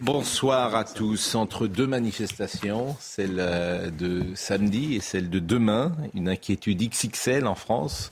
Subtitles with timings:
[0.00, 1.34] Bonsoir à tous.
[1.34, 7.54] Entre deux manifestations, celle euh, de samedi et celle de demain, une inquiétude XXL en
[7.54, 8.10] France.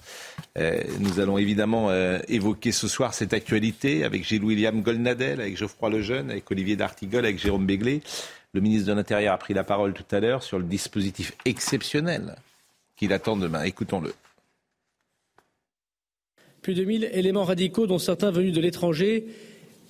[0.59, 5.88] Euh, nous allons évidemment euh, évoquer ce soir cette actualité avec Gilles-William Goldnadel, avec Geoffroy
[5.88, 8.02] Lejeune, avec Olivier D'Artigol, avec Jérôme Béglé.
[8.52, 12.34] Le ministre de l'Intérieur a pris la parole tout à l'heure sur le dispositif exceptionnel
[12.96, 13.62] qu'il attend demain.
[13.62, 14.12] Écoutons-le.
[16.61, 19.27] Plus de 1000 éléments radicaux, dont certains venus de l'étranger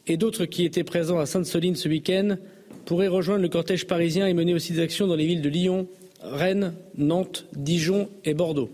[0.08, 2.36] et d'autres qui étaient présents à Sainte-Soline ce week-end,
[2.84, 5.86] pourraient rejoindre le cortège parisien et mener aussi des actions dans les villes de Lyon,
[6.22, 8.70] Rennes, Nantes, Dijon et Bordeaux.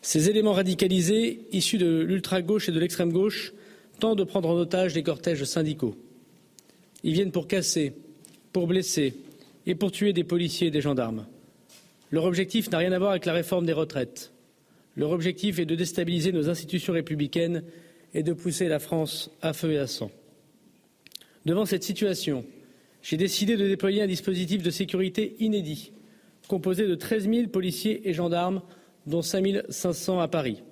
[0.00, 3.52] Ces éléments radicalisés, issus de l'ultra-gauche et de l'extrême-gauche,
[4.00, 5.94] tentent de prendre en otage les cortèges syndicaux.
[7.02, 7.92] Ils viennent pour casser,
[8.52, 9.14] pour blesser
[9.66, 11.26] et pour tuer des policiers et des gendarmes.
[12.10, 14.32] Leur objectif n'a rien à voir avec la réforme des retraites.
[14.96, 17.62] Leur objectif est de déstabiliser nos institutions républicaines
[18.14, 20.10] et de pousser la France à feu et à sang.
[21.44, 22.44] Devant cette situation,
[23.02, 25.92] j'ai décidé de déployer un dispositif de sécurité inédit,
[26.48, 28.62] composé de 13 000 policiers et gendarmes,
[29.06, 30.62] dont 5 500 à Paris.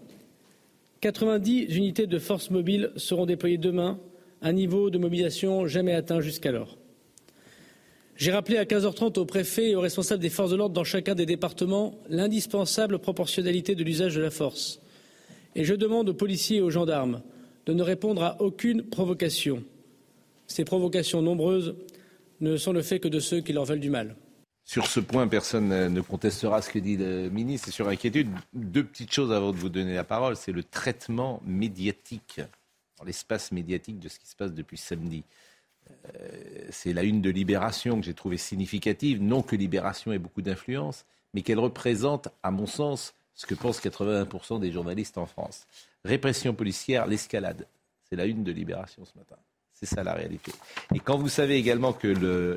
[1.03, 3.98] 90 unités de forces mobiles seront déployées demain,
[4.41, 6.78] un niveau de mobilisation jamais atteint jusqu'alors.
[8.17, 11.15] J'ai rappelé à 15h30 aux préfets et aux responsables des forces de l'ordre dans chacun
[11.15, 14.81] des départements l'indispensable proportionnalité de l'usage de la force.
[15.55, 17.20] Et je demande aux policiers et aux gendarmes
[17.67, 19.65] de ne répondre à aucune provocation.
[20.53, 21.75] Ces provocations nombreuses
[22.42, 24.17] ne sont le fait que de ceux qui leur veulent du mal.
[24.64, 27.69] Sur ce point, personne ne contestera ce que dit le ministre.
[27.69, 30.36] Et sur l'inquiétude, deux petites choses avant de vous donner la parole.
[30.36, 32.42] C'est le traitement médiatique,
[33.06, 35.25] l'espace médiatique de ce qui se passe depuis samedi.
[35.91, 39.22] Euh, c'est la une de Libération que j'ai trouvée significative.
[39.22, 43.81] Non que Libération ait beaucoup d'influence, mais qu'elle représente, à mon sens, ce que pensent
[43.81, 45.66] 81% des journalistes en France.
[46.05, 47.66] Répression policière, l'escalade.
[48.11, 49.37] C'est la une de Libération ce matin.
[49.83, 50.52] C'est ça la réalité.
[50.94, 52.06] Et quand vous savez également que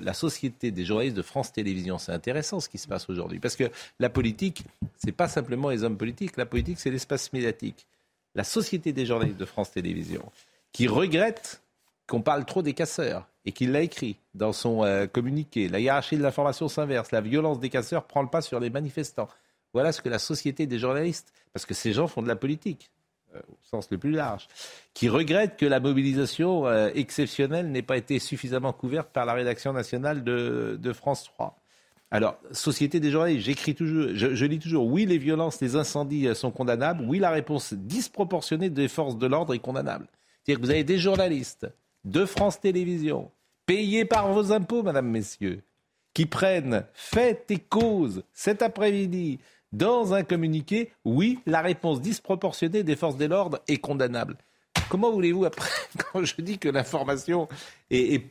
[0.03, 3.55] la société des journalistes de France Télévisions, c'est intéressant ce qui se passe aujourd'hui, parce
[3.55, 4.63] que la politique,
[4.95, 6.37] c'est pas simplement les hommes politiques.
[6.37, 7.87] La politique, c'est l'espace médiatique.
[8.35, 10.31] La société des journalistes de France Télévisions,
[10.71, 11.63] qui regrette
[12.05, 15.67] qu'on parle trop des casseurs et qu'il l'a écrit dans son euh, communiqué.
[15.67, 17.11] La hiérarchie de l'information s'inverse.
[17.11, 19.29] La violence des casseurs prend le pas sur les manifestants.
[19.73, 22.91] Voilà ce que la société des journalistes, parce que ces gens font de la politique,
[23.49, 24.47] au sens le plus large,
[24.93, 29.73] qui regrettent que la mobilisation euh, exceptionnelle n'ait pas été suffisamment couverte par la rédaction
[29.73, 31.59] nationale de, France 3.
[32.11, 36.35] Alors, société des journalistes, j'écris toujours, je, lis toujours, oui, les violences, les incendies euh,
[36.35, 40.07] sont condamnables, oui, la réponse disproportionnée des forces de l'ordre est condamnable.
[40.43, 41.67] C'est-à-dire que vous avez des journalistes
[42.03, 43.31] de France Télévisions,
[43.65, 45.63] payés par vos impôts, mesdames, messieurs,
[46.15, 49.39] qui prennent fait et cause cet après-midi
[49.75, 54.37] dans un communiqué, oui, la réponse disproportionnée des forces de l'ordre est condamnable.
[54.89, 55.69] Comment voulez-vous, après,
[56.13, 57.47] quand je dis que l'information
[57.91, 58.23] est,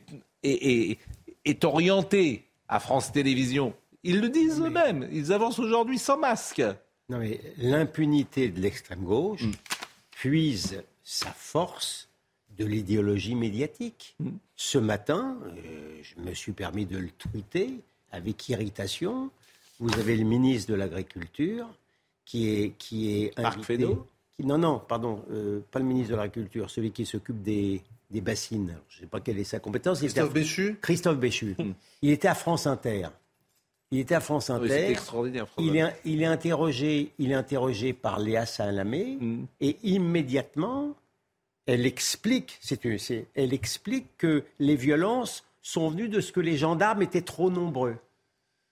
[0.43, 3.73] est, orientée à France Télévisions,
[4.03, 6.63] ils le disent eux-mêmes, ils avancent aujourd'hui sans masque.
[7.09, 9.51] Non mais l'impunité de l'extrême gauche mm.
[10.09, 12.09] puise sa force
[12.57, 14.15] de l'idéologie médiatique.
[14.19, 14.29] Mm.
[14.55, 17.79] Ce matin, euh, je me suis permis de le tweeter
[18.11, 19.29] avec irritation
[19.79, 21.67] vous avez le ministre de l'Agriculture
[22.23, 23.87] qui est, qui est invité,
[24.43, 28.77] non, non, pardon, euh, pas le ministre de l'Agriculture, celui qui s'occupe des, des bassines.
[28.89, 29.99] je ne sais pas quelle est sa compétence.
[29.99, 31.55] Christophe Béchu Christophe Béchu.
[31.57, 31.71] Hmm.
[32.01, 33.07] Il était à France Inter.
[33.91, 34.87] Il était à France Inter.
[34.87, 35.47] Oui, extraordinaire.
[35.57, 39.45] Il est, il, est interrogé, il est interrogé par Léa Salamé hmm.
[39.61, 40.95] et immédiatement,
[41.65, 47.01] elle explique, c'est, elle explique que les violences sont venues de ce que les gendarmes
[47.01, 47.95] étaient trop nombreux.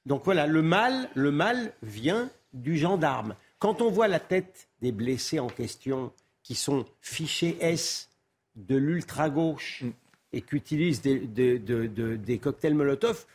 [0.06, 3.36] Donc voilà, le mal, le mal vient du gendarme.
[3.60, 6.12] Quand on voit la tête des blessés en question,
[6.44, 8.10] qui sont fichés S
[8.56, 9.84] de l'ultra-gauche
[10.34, 13.26] et qui utilisent des, cocktails Molotov,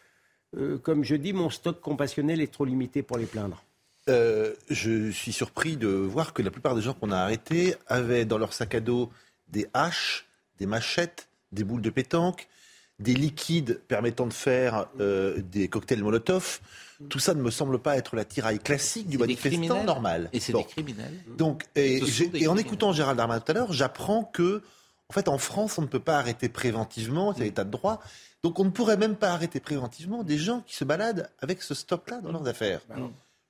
[0.56, 3.62] euh, comme je dis, mon stock compassionnel est trop limité pour les plaindre.
[4.08, 8.24] Euh, je suis surpris de voir que la plupart des gens qu'on a arrêtés avaient
[8.24, 9.10] dans leur sac à dos
[9.48, 10.26] des haches,
[10.58, 12.48] des machettes, des boules de pétanque,
[12.98, 16.60] des liquides permettant de faire euh, des cocktails Molotov,
[17.08, 20.28] tout ça ne me semble pas être la tiraille classique du manifestant normal.
[20.32, 21.14] Et c'est des criminels.
[21.36, 22.02] Donc, et,
[22.48, 24.62] en écoutant Gérald Darmanin tout à l'heure, j'apprends que,
[25.08, 28.00] en fait, en France, on ne peut pas arrêter préventivement, c'est l'état de droit.
[28.42, 31.74] Donc, on ne pourrait même pas arrêter préventivement des gens qui se baladent avec ce
[31.74, 32.80] stock-là dans leurs affaires.
[32.88, 32.96] Bah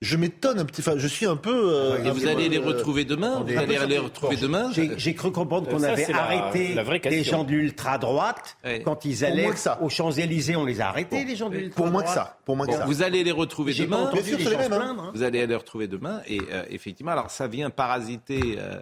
[0.01, 0.97] je m'étonne un petit peu.
[0.97, 1.75] Je suis un peu.
[1.75, 5.69] Euh, et vous allez les retrouver demain Vous allez les retrouver demain J'ai cru comprendre
[5.69, 6.77] qu'on avait arrêté
[7.11, 9.51] les gens de l'ultra droite quand ils allaient
[9.81, 10.57] aux Champs Élysées.
[10.57, 11.85] On les a arrêtés, les gens de l'ultra droite.
[11.85, 12.39] Pour moi que ça.
[12.45, 12.85] Pour moi que ça.
[12.87, 14.11] Vous allez les retrouver demain.
[14.13, 14.73] Bien sûr, les mêmes.
[14.73, 15.11] Hein.
[15.15, 16.23] Vous allez les retrouver demain.
[16.27, 18.81] Et euh, effectivement, alors ça vient parasiter euh,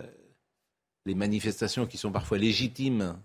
[1.06, 3.16] les manifestations qui sont parfois légitimes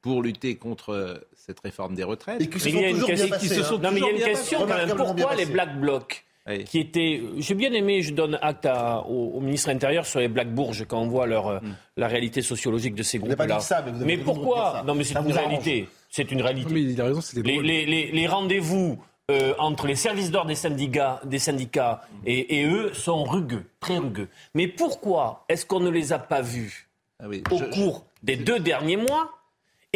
[0.00, 2.40] pour lutter contre cette réforme des retraites.
[2.40, 3.78] Et qui se sont toujours bien sont hein.
[3.82, 4.96] non, mais il y a une question quand même.
[4.96, 5.46] Pourquoi les.
[5.46, 6.64] Black Blocs Oui.
[6.64, 10.28] qui étaient, j'ai bien aimé, je donne acte à- au, au ministre intérieur sur les
[10.28, 11.58] Black Bourges quand on voit leur, euh,
[11.96, 13.58] la réalité sociologique de ces n'avez pas groupes-là.
[13.58, 14.82] dit ça, mais vous de pourquoi ça.
[14.86, 15.88] Non, mais c'est une vous réalité.
[16.08, 16.72] C'est une réalité.
[16.72, 18.98] Mais il a raison, c'était les, les- les- les rendez-vous
[19.28, 23.98] euh, entre les services d'ordre des syndicats, des syndicats et, et eux sont rugueux, très
[23.98, 24.28] rugueux.
[24.54, 26.88] Mais pourquoi est-ce qu'on ne les a pas vus
[27.20, 29.32] Ah oui, au je- cours des deux derniers mois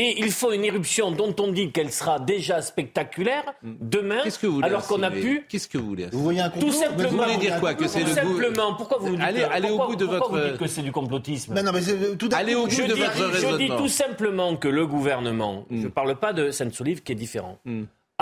[0.03, 4.47] et il faut une éruption dont on dit qu'elle sera déjà spectaculaire demain, Qu'est-ce que
[4.47, 6.75] vous voulez alors qu'on a pu Qu'est-ce que vous voulez Vous voyez un complot tout
[6.77, 7.11] simplement.
[7.11, 8.75] Vous voulez dire quoi Que c'est le simplement.
[8.75, 10.83] Pourquoi vous dites Allez- allez au pourquoi- bout de pourquoi votre- vous dites que c'est
[10.83, 13.35] du complotisme Mais non, mais c'est- tout d'un Allez au bout je de dis, votre
[13.35, 17.17] je dis tout simplement que le gouvernement, je ne parle pas de Sainte-Solive qui est
[17.17, 17.59] différent,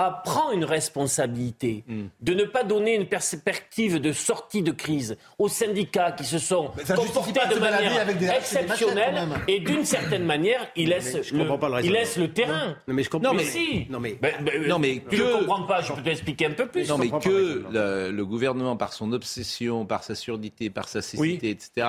[0.01, 1.83] a- prend une responsabilité
[2.21, 6.71] de ne pas donner une perspective de sortie de crise aux syndicats qui se sont
[6.95, 10.89] comportés de manière avec des haches et des machettes, exceptionnelle et d'une certaine manière, il
[10.89, 12.75] laisse, je comprends le, terrain.
[12.87, 13.33] Non, mais je comprends.
[13.33, 13.87] mais mais- si.
[13.89, 14.17] Non, mais.
[14.21, 16.87] Ben, ben, Non, mais tu ne que- comprends pas, je peux t'expliquer un peu plus.
[16.87, 21.39] Non, mais que le, le gouvernement, par son obsession, par sa surdité, par sa cécité,
[21.47, 21.49] Oui.
[21.49, 21.87] etc.,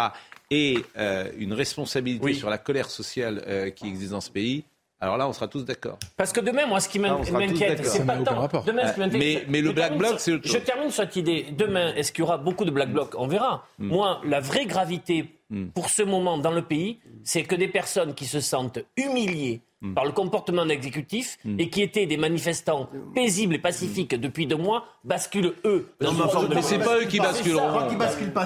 [0.50, 2.34] ait euh, une responsabilité Oui.
[2.34, 4.64] sur la colère sociale euh, qui existe dans ce pays,
[5.00, 5.99] alors là, on sera tous d'accord.
[6.17, 8.49] Parce que demain, moi, ce qui Ah, m'inquiète, c'est pas tant.
[8.67, 10.52] Demain, ce qui Euh, m'inquiète, mais- le je Black termine Bloc, sur- c'est autre Je
[10.52, 10.64] chose.
[10.64, 11.47] termine sur cette idée.
[11.52, 13.14] Demain, est-ce qu'il y aura beaucoup de Black Blocs?
[13.17, 13.67] On verra.
[13.79, 13.88] Hmm.
[13.88, 15.35] Moi, la vraie gravité
[15.75, 19.94] pour ce moment dans le pays, c'est que des personnes qui se sentent humiliées Hmm.
[19.94, 24.56] par le comportement de l'exécutif et qui étaient des manifestants paisibles et pacifiques depuis deux
[24.56, 25.88] mois basculent eux.
[26.03, 27.88] dans mais Mais c'est pas eux qui basculeront.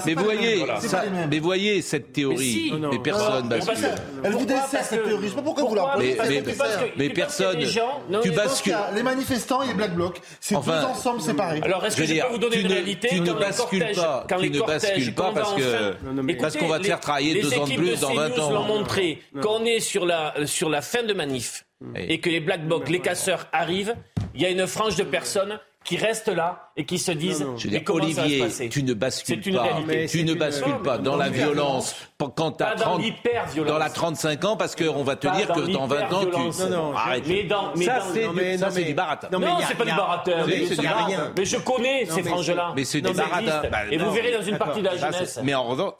[0.06, 0.64] Mais voyez,
[1.28, 2.36] mais voyez cette théorie.
[2.70, 2.88] Mais si.
[2.92, 3.74] Mais personne bascule.
[4.22, 5.24] Elle vous Parce cette théorie.
[5.24, 5.96] Je sais pas pourquoi vous la.
[5.98, 6.14] Mais-
[7.10, 7.58] personne-
[8.22, 8.76] tu bascules.
[8.94, 10.20] Les manifestants et les Black Blocs.
[10.38, 11.60] C'est deux ensemble séparés.
[11.64, 14.24] Alors, est-ce que je peux vous donner tu une ne- réalité tu ne bascules pas,
[14.38, 17.74] tu ne bascules pas parce que- parce qu'on va te faire travailler deux ans de
[17.74, 18.50] plus dans 20 CNews ans.
[18.52, 21.64] l'ont montré qu'on est sur la, sur la fin de manif
[21.96, 23.94] et que les Black Blocs, les casseurs arrivent,
[24.34, 27.52] il y a une frange de personnes qui restent là et qui se disent Non,
[27.52, 27.56] non.
[27.58, 29.62] Je veux mais dire, comment ça va se Olivier, passer tu ne bascules une pas.
[29.64, 30.06] réalité.
[30.08, 32.84] Tu ne une- bascules Non, pas mais dans la violence quand tu as Pas dans
[32.84, 33.70] 30 l'hyper-violence.
[33.72, 36.24] dans la 35 ans parce qu'on va te Pas dire dans que dans 20 ans
[36.24, 36.62] tu.
[36.62, 37.24] Non, non, arrête.
[37.28, 39.28] Mais dans, mais ça c'est du, ça, non, c'est mais- du baratin.
[39.30, 40.32] non, c'est pas du a- baratin.
[41.36, 42.72] Mais je connais ces mais- franges-là.
[42.74, 43.62] mais c'est du baratin.
[43.70, 45.38] Bah, Et vous verrez dans une partie de la jeunesse.
[45.44, 45.94] mais en revanche,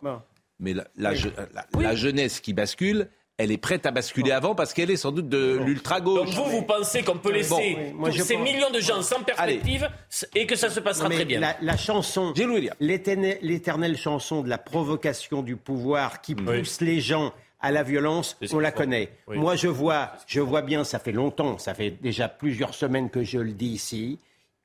[0.61, 5.11] mais la jeunesse qui bascule, elle est prête à basculer avant parce qu'elle est sans
[5.11, 6.35] doute de l'ultra Donc gauche.
[6.37, 9.89] vous, vous pensez qu'on peut laisser moi, ces pense- millions de gens sans perspective
[10.35, 12.33] et que ça se passera très bien La, la chanson,
[12.81, 18.37] l'éternelle l'éternelle chanson de la provocation du pouvoir qui pousse les gens à la violence,
[18.53, 18.77] on la faut.
[18.77, 19.09] connaît.
[19.27, 19.39] Oui.
[19.39, 23.25] Moi, je vois, je vois bien, ça fait longtemps, ça fait déjà plusieurs semaines que
[23.25, 24.19] je le dis ici.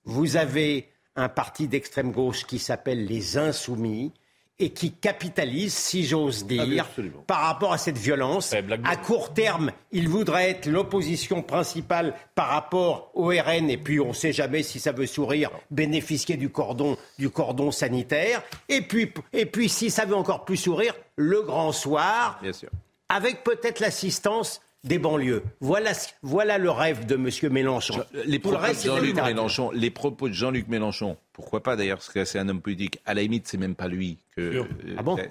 [0.03, 4.11] Vous avez un parti d'extrême gauche qui s'appelle les Insoumis
[4.59, 7.23] et qui capitalise, si j'ose Ah dire, absolument.
[7.25, 8.53] par rapport à cette violence.
[8.83, 14.09] À court terme, il voudrait être l'opposition principale par rapport au RN, et puis on
[14.09, 18.43] ne sait jamais si ça veut sourire, bénéficier du cordon, du cordon sanitaire.
[18.67, 22.69] Et puis, et puis, si ça veut encore plus sourire, le grand soir, Bien sûr.
[23.07, 25.43] avec peut-être l'assistance des banlieues.
[25.59, 25.91] Voilà,
[26.21, 27.29] voilà le rêve de M.
[27.51, 28.03] Mélenchon.
[28.25, 29.15] Les Tout le propos reste, de Jean-Luc.
[29.15, 32.99] Mélenchon, les propos de Jean-Luc Mélenchon, pourquoi pas d'ailleurs, parce que c'est un homme politique.
[33.05, 34.63] À la limite, c'est même pas lui que, euh,
[34.97, 35.21] Ah bon que-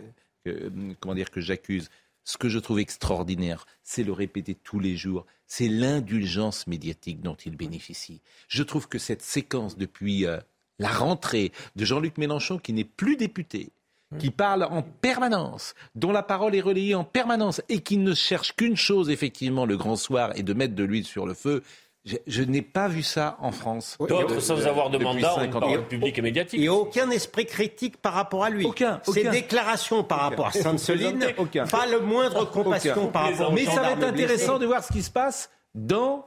[0.44, 1.90] que, euh, comment dire que j'accuse.
[2.24, 5.24] Ce que je trouve extraordinaire, c'est le répéter tous les jours.
[5.46, 8.20] C'est l'indulgence médiatique dont il bénéficie.
[8.48, 10.38] Je trouve que cette séquence depuis euh,
[10.78, 13.70] la rentrée de Jean-Luc Mélenchon, qui n'est plus député,
[14.18, 18.54] qui parle en permanence, dont la parole est relayée en permanence et qui ne cherche
[18.56, 21.62] qu'une chose, effectivement, le grand soir, et de mettre de l'huile sur le feu.
[22.04, 23.98] Je, je n'ai pas vu ça en France.
[24.00, 25.60] D'autres, sans avoir de mandat, ont une 50 ans.
[25.60, 26.58] parole publique et médiatique.
[26.60, 28.64] Et aucun esprit critique par rapport à lui.
[28.64, 29.30] Aucun, Ses aucun.
[29.30, 31.66] déclarations par rapport à Sainte-Soline, Aucun.
[31.66, 33.06] pas le moindre compassion Aucun.
[33.08, 34.24] par rapport au Mais ça va être gendarme blessé.
[34.24, 36.24] intéressant de voir ce qui se passe dans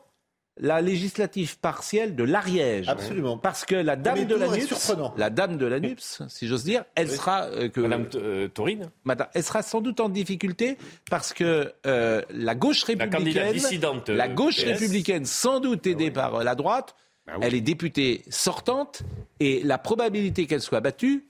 [0.62, 2.88] la législative partielle de l'Ariège.
[2.88, 3.38] Absolument.
[3.38, 5.14] Parce que la dame de la tour est NUPS, surprenant.
[5.18, 8.92] la dame de la NUPS, si j'ose dire, elle sera euh, que Madame euh, Taurine,
[9.04, 10.78] Madame, elle sera sans doute en difficulté
[11.10, 14.10] parce que euh, la gauche la candidate républicaine, dissidente.
[14.10, 16.96] euh, la gauche PS, républicaine, sans doute aidée par euh, la droite,
[17.42, 19.02] elle est députée sortante
[19.40, 21.26] et la probabilité qu'elle soit battue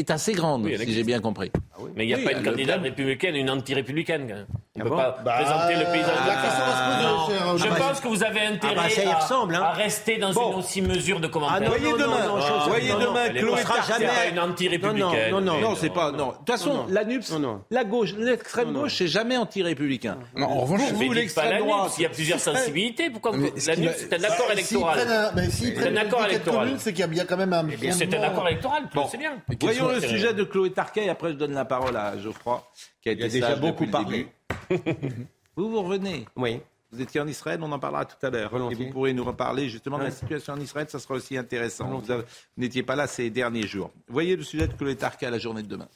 [0.00, 1.50] est assez grande, Oui, si j'ai bien compris.
[1.96, 4.26] Mais il n'y a Oui, pas une candidate républicaine, une anti-républicaine.
[4.28, 4.46] quand même.
[4.76, 6.14] On ne peut bon pas Bah, présenter le paysage.
[6.26, 7.26] la question va se poser, Non.
[7.26, 9.62] cher- Je Ah bah, pense que vous avez intérêt bah, ça y à, ressemble, hein.
[9.62, 10.52] à rester dans Bon.
[10.52, 11.56] une aussi mesure de commentaires.
[11.60, 14.38] Ah non, Voyez demain, non, non, Ah, je- voyez demain Chloé sera jamais- C'est une
[14.40, 15.30] anti-républicaine.
[15.32, 16.12] Non, non, non, c'est pas.
[16.12, 16.28] Non.
[16.28, 17.32] De toute façon, la NUPS,
[17.70, 20.18] la gauche, l'extrême gauche, c'est jamais anti-républicain.
[20.36, 21.92] Non, en revanche, vous, l'extrême droite.
[21.98, 23.10] il y a plusieurs sensibilités.
[23.10, 24.98] Pourquoi La NUPS, c'est un accord Bah, électoral.
[25.08, 26.74] un- mais s'ils prennent un accord électoral.
[26.78, 27.66] c'est qu'il y a bien quand même un.
[27.82, 29.32] Eh C'est un accord électoral, c'est bien.
[29.60, 32.66] Voyons le sujet de Chloé Tarquet, après je donne la parole à Geoffroy,
[33.02, 34.28] qui a été a déjà sage beaucoup parlé.
[35.56, 36.26] vous, vous revenez.
[36.36, 36.60] Oui.
[36.92, 38.52] Vous étiez en Israël, on en parlera tout à l'heure.
[38.70, 41.88] Et vous pourrez nous reparler justement de la situation en Israël, ça sera aussi intéressant.
[41.88, 42.22] Vous
[42.56, 43.92] n'étiez pas là ces derniers jours.
[44.08, 45.88] Voyez le sujet de Chloé à la journée de demain.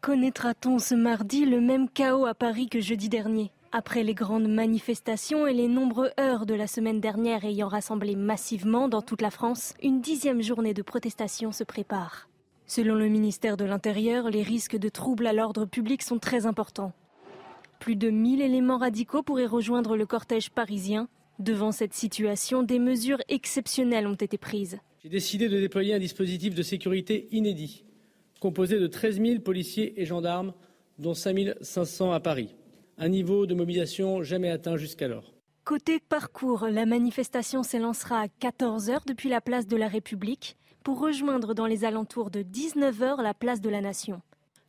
[0.00, 3.52] Connaîtra-t-on ce mardi le même chaos à Paris que jeudi dernier?
[3.72, 8.86] Après les grandes manifestations et les nombreuses heures de la semaine dernière ayant rassemblé massivement
[8.86, 12.28] dans toute la France, une dixième journée de protestation se prépare.
[12.66, 16.92] Selon le ministère de l'Intérieur, les risques de troubles à l'ordre public sont très importants.
[17.80, 21.08] Plus de 1000 éléments radicaux pourraient rejoindre le cortège parisien.
[21.38, 24.78] Devant cette situation, des mesures exceptionnelles ont été prises.
[25.02, 27.84] J'ai décidé de déployer un dispositif de sécurité inédit,
[28.38, 30.52] composé de 13 000 policiers et gendarmes,
[30.98, 32.54] dont 5 500 à Paris
[32.98, 35.32] un niveau de mobilisation jamais atteint jusqu'alors.
[35.64, 41.54] Côté parcours, la manifestation s'élancera à 14h depuis la place de la République pour rejoindre
[41.54, 44.20] dans les alentours de 19h la place de la Nation.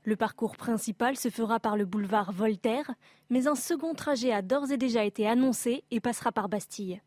[0.06, 2.92] Le parcours principal se fera par le boulevard Voltaire,
[3.30, 7.01] mais un second trajet a d'ores et déjà été annoncé et passera par Bastille.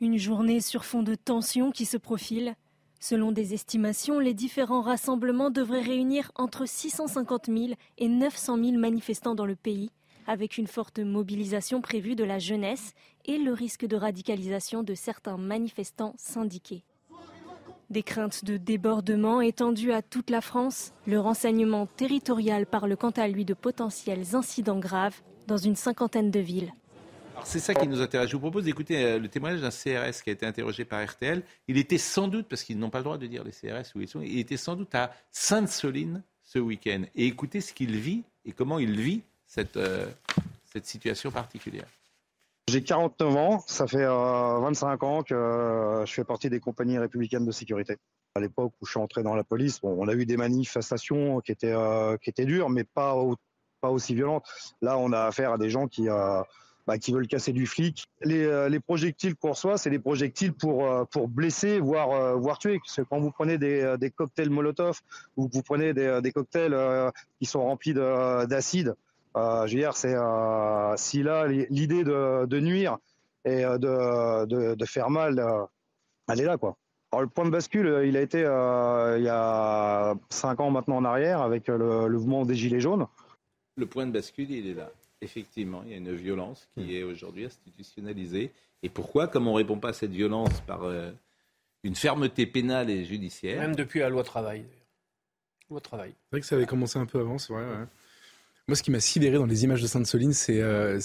[0.00, 2.54] Une journée sur fond de tension qui se profile.
[3.00, 7.58] Selon des estimations, les différents rassemblements devraient réunir entre 650 000
[7.98, 9.90] et 900 000 manifestants dans le pays,
[10.26, 15.36] avec une forte mobilisation prévue de la jeunesse et le risque de radicalisation de certains
[15.36, 16.84] manifestants syndiqués.
[17.90, 23.28] Des craintes de débordement étendues à toute la France, le renseignement territorial parle quant à
[23.28, 26.72] lui de potentiels incidents graves dans une cinquantaine de villes.
[27.44, 28.28] C'est ça qui nous intéresse.
[28.28, 31.42] Je vous propose d'écouter euh, le témoignage d'un CRS qui a été interrogé par RTL.
[31.68, 34.00] Il était sans doute, parce qu'ils n'ont pas le droit de dire les CRS où
[34.00, 37.02] ils sont, il était sans doute à Sainte-Soline ce week-end.
[37.14, 40.06] Et écoutez ce qu'il vit et comment il vit cette, euh,
[40.64, 41.84] cette situation particulière
[42.68, 46.98] J'ai 49 ans, ça fait 25 euh, ans que euh, je fais partie des compagnies
[46.98, 47.98] républicaines de sécurité.
[48.34, 51.52] À l'époque où je suis entré dans la police, on a eu des manifestations qui
[51.52, 51.74] étaient,
[52.22, 53.14] qui étaient dures, mais pas,
[53.82, 54.46] pas aussi violentes.
[54.80, 58.06] Là, on a affaire à des gens qui, bah, qui veulent casser du flic.
[58.22, 62.80] Les, les projectiles qu'on reçoit, c'est des projectiles pour, pour blesser, voire, voire tuer.
[63.10, 65.02] quand vous prenez des, des cocktails Molotov
[65.36, 66.74] ou que vous prenez des, des cocktails
[67.38, 68.94] qui sont remplis d'acide,
[69.36, 72.98] euh, je veux dire, c'est euh, si là l'idée de, nuire
[73.44, 73.78] et euh,
[74.46, 75.42] de, faire mal,
[76.28, 76.76] elle est là quoi.
[77.10, 81.04] Alors, le point de bascule, il a été il y a cinq ans maintenant en
[81.04, 83.06] arrière avec le, mouvement des Gilets jaunes.
[83.76, 84.90] Le point de bascule, il est là.
[85.20, 86.90] Effectivement, il y a une violence qui hmm.
[86.90, 88.50] est aujourd'hui institutionnalisée.
[88.82, 90.80] Et pourquoi Comme on ne répond pas à cette violence par
[91.84, 93.60] une fermeté pénale et judiciaire.
[93.60, 94.64] Même depuis la loi travail.
[95.70, 96.14] Loi travail.
[96.24, 97.64] C'est vrai que ça avait commencé un peu avant, c'est vrai.
[98.68, 101.00] Moi, ce qui m'a sidéré dans les images de Sainte-Soline, c'est, euh,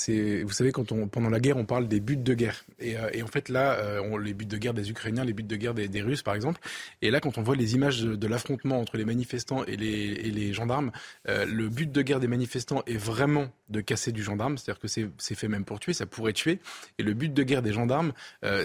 [0.45, 2.63] vous savez, pendant la guerre, on parle des buts de guerre.
[2.77, 5.55] Et, euh, en fait, là, euh, les buts de guerre des Ukrainiens, les buts de
[5.55, 6.61] guerre des, des, Russes, par exemple.
[7.01, 10.91] Et là, quand on voit les images de, l'affrontement entre les manifestants et les, gendarmes,
[11.25, 15.35] le but de guerre des manifestants est vraiment de casser du gendarme, c'est-à-dire que c'est,
[15.35, 16.59] fait même pour tuer, ça pourrait tuer.
[16.99, 18.13] Et le but de guerre des gendarmes,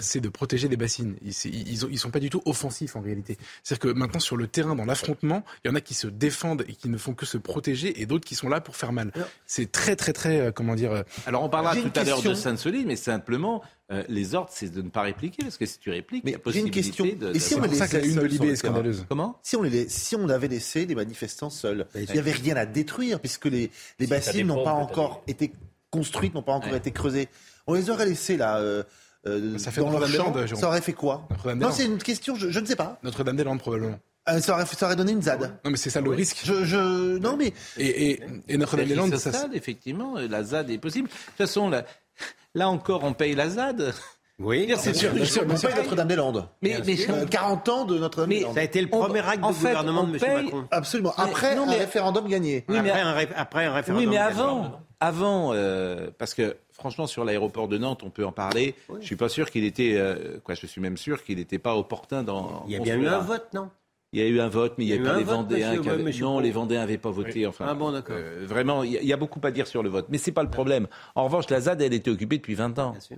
[0.00, 1.16] c'est de protéger les bassines.
[1.22, 3.38] Ils, ils, ils, sont pas du tout offensifs en réalité.
[3.62, 6.64] C'est-à-dire que maintenant, sur le terrain, dans l'affrontement, il y en a qui se défendent
[6.68, 9.12] et qui ne font que se protéger, et d'autres qui sont là pour faire mal.
[9.46, 10.90] C'est très, très, très, euh, comment dire.
[10.90, 13.62] Euh, Alors, on parlera tout à l'heure de Sainte-Soline, mais simplement,
[13.92, 16.34] euh, les ordres, c'est de ne pas répliquer, parce que si tu répliques, il y
[16.34, 17.04] a possibilité une question.
[17.04, 17.36] de.
[17.36, 19.04] Et si on les ça que la une de Libé est scandaleuse.
[19.08, 19.38] Comment?
[19.42, 22.66] Si on, les, si on avait laissé les manifestants seuls, il n'y avait rien à
[22.66, 23.70] détruire, puisque les,
[24.00, 25.52] les bassines n'ont pas encore été
[25.90, 27.28] construites, n'ont pas encore été creusées.
[27.66, 28.58] On les aurait laissés là.
[28.58, 28.82] Euh,
[29.58, 31.28] ça fait dans leur champ, ça aurait fait quoi?
[31.54, 32.98] Non, c'est une question, je, je ne sais pas.
[33.04, 34.00] Notre-Dame-des-Landes, probablement.
[34.28, 35.58] Euh, ça, aurait, ça, aurait, donné une ZAD.
[35.64, 36.42] Non, mais c'est ça le risque.
[36.44, 37.52] Je, je, non, mais.
[37.76, 39.32] Et, et, et Notre-Dame-des-Landes, ça.
[39.32, 41.08] ZAD, effectivement, la ZAD est possible.
[41.08, 41.84] De toute façon, là,
[42.54, 43.92] là encore, on paye la ZAD.
[44.38, 45.12] Oui, c'est sûr.
[45.12, 46.48] Bien sûr, on paye Notre-Dame-des-Landes.
[46.62, 48.54] Mais, mais 40 ans de Notre-Dame-des-Landes.
[48.54, 50.44] Ça a été le premier acte du gouvernement de M.
[50.44, 50.64] Macron.
[50.70, 51.14] Absolument.
[51.16, 52.64] Après non, mais, un référendum gagné.
[52.68, 54.08] Oui, mais après, un, après un référendum.
[54.08, 58.32] Oui, mais avant, avant, euh, parce que franchement, sur l'aéroport de Nantes, on peut en
[58.32, 58.74] parler.
[58.88, 61.58] Je Je suis pas sûr qu'il était, euh, quoi, je suis même sûr qu'il n'était
[61.58, 62.64] pas opportun dans.
[62.66, 63.68] Il y a bien eu un vote, non?
[64.12, 66.12] Il y a eu un vote, mais il n'y avait pas les Vendéens qui avaient...
[66.12, 67.46] Non, les Vendéens n'avaient pas voté.
[67.46, 68.16] Enfin, ah bon, d'accord.
[68.18, 70.06] Euh, vraiment, il y, a beaucoup à dire sur le vote.
[70.10, 70.86] Mais ce n'est pas le problème.
[71.14, 72.90] En revanche, la ZAD, elle était occupée depuis 20 ans.
[72.90, 73.16] Bien sûr.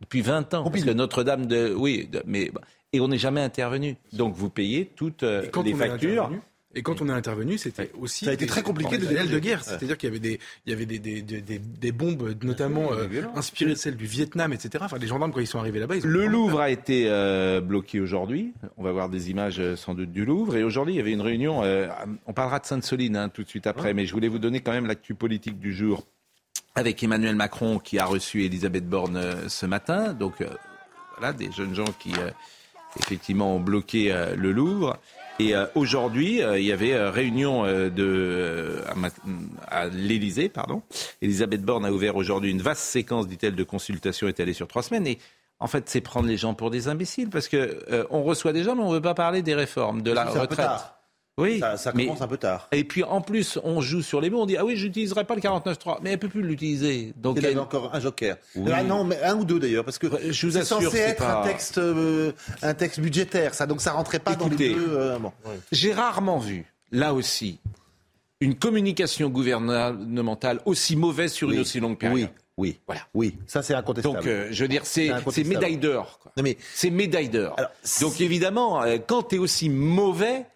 [0.00, 0.70] Depuis 20 ans.
[0.70, 1.74] Parce que Notre-Dame de...
[1.74, 2.50] Oui, mais...
[2.92, 3.96] Et on n'est jamais intervenu.
[4.12, 6.30] Donc vous payez toutes euh, les factures.
[6.76, 8.24] Et quand on est intervenu, c'était aussi.
[8.24, 9.62] Ça a été très compliqué de de guerre.
[9.62, 13.06] C'est-à-dire qu'il y avait des, il y avait des, des, des, des bombes, notamment euh,
[13.34, 14.84] inspirées de celles du Vietnam, etc.
[14.86, 15.96] Enfin, les gendarmes, quand ils sont arrivés là-bas.
[16.02, 18.52] Le Louvre a été euh, bloqué aujourd'hui.
[18.76, 20.56] On va voir des images euh, sans doute du Louvre.
[20.56, 21.62] Et aujourd'hui, il y avait une réunion.
[22.26, 23.94] on parlera de Sainte-Soline hein, tout de suite après.
[23.94, 26.04] Mais je voulais vous donner quand même l'actu politique du jour
[26.74, 30.12] avec Emmanuel Macron qui a reçu Elisabeth Borne ce matin.
[30.12, 30.34] Donc,
[31.16, 32.12] voilà, des jeunes gens qui,
[32.98, 34.98] effectivement, ont bloqué le Louvre.
[35.40, 38.80] Et euh, aujourd'hui, euh, il y avait euh, réunion de,
[39.68, 40.82] à, à l'Élysée, pardon.
[41.22, 45.06] Elisabeth Borne a ouvert aujourd'hui une vaste séquence, dit-elle, de consultations étalée sur trois semaines.
[45.06, 45.18] Et
[45.58, 48.74] en fait, c'est prendre les gens pour des imbéciles parce que on reçoit des gens,
[48.76, 50.68] mais on ne veut pas parler des réformes, de la retraite.
[51.36, 52.68] Oui, ça, commence un peu tard.
[52.70, 54.42] Et puis en plus, on joue sur les mots.
[54.42, 57.12] On dit ah oui, j'utiliserai pas le 49.3, mais elle peut plus l'utiliser.
[57.16, 58.36] Donc il y a encore un joker.
[58.72, 61.24] Ah non, mais un ou deux d'ailleurs, parce que je vous assure, c'est censé être
[61.24, 63.66] un texte, euh, un texte budgétaire, ça.
[63.66, 64.96] Donc ça rentrait pas dans les deux.
[64.96, 65.18] Euh,
[65.72, 67.58] J'ai rarement vu, là aussi,
[68.40, 72.30] une communication gouvernementale aussi mauvaise sur une aussi longue période.
[72.30, 72.40] Oui.
[72.56, 73.00] Oui, voilà.
[73.14, 74.14] Oui, ça c'est incontestable.
[74.14, 75.10] Donc, euh, je veux dire, c'est
[75.44, 76.20] médaille d'or.
[76.40, 76.56] Mais...
[76.72, 77.56] C'est médaille d'or.
[78.00, 80.46] Donc, évidemment, quand tu es aussi mauvais,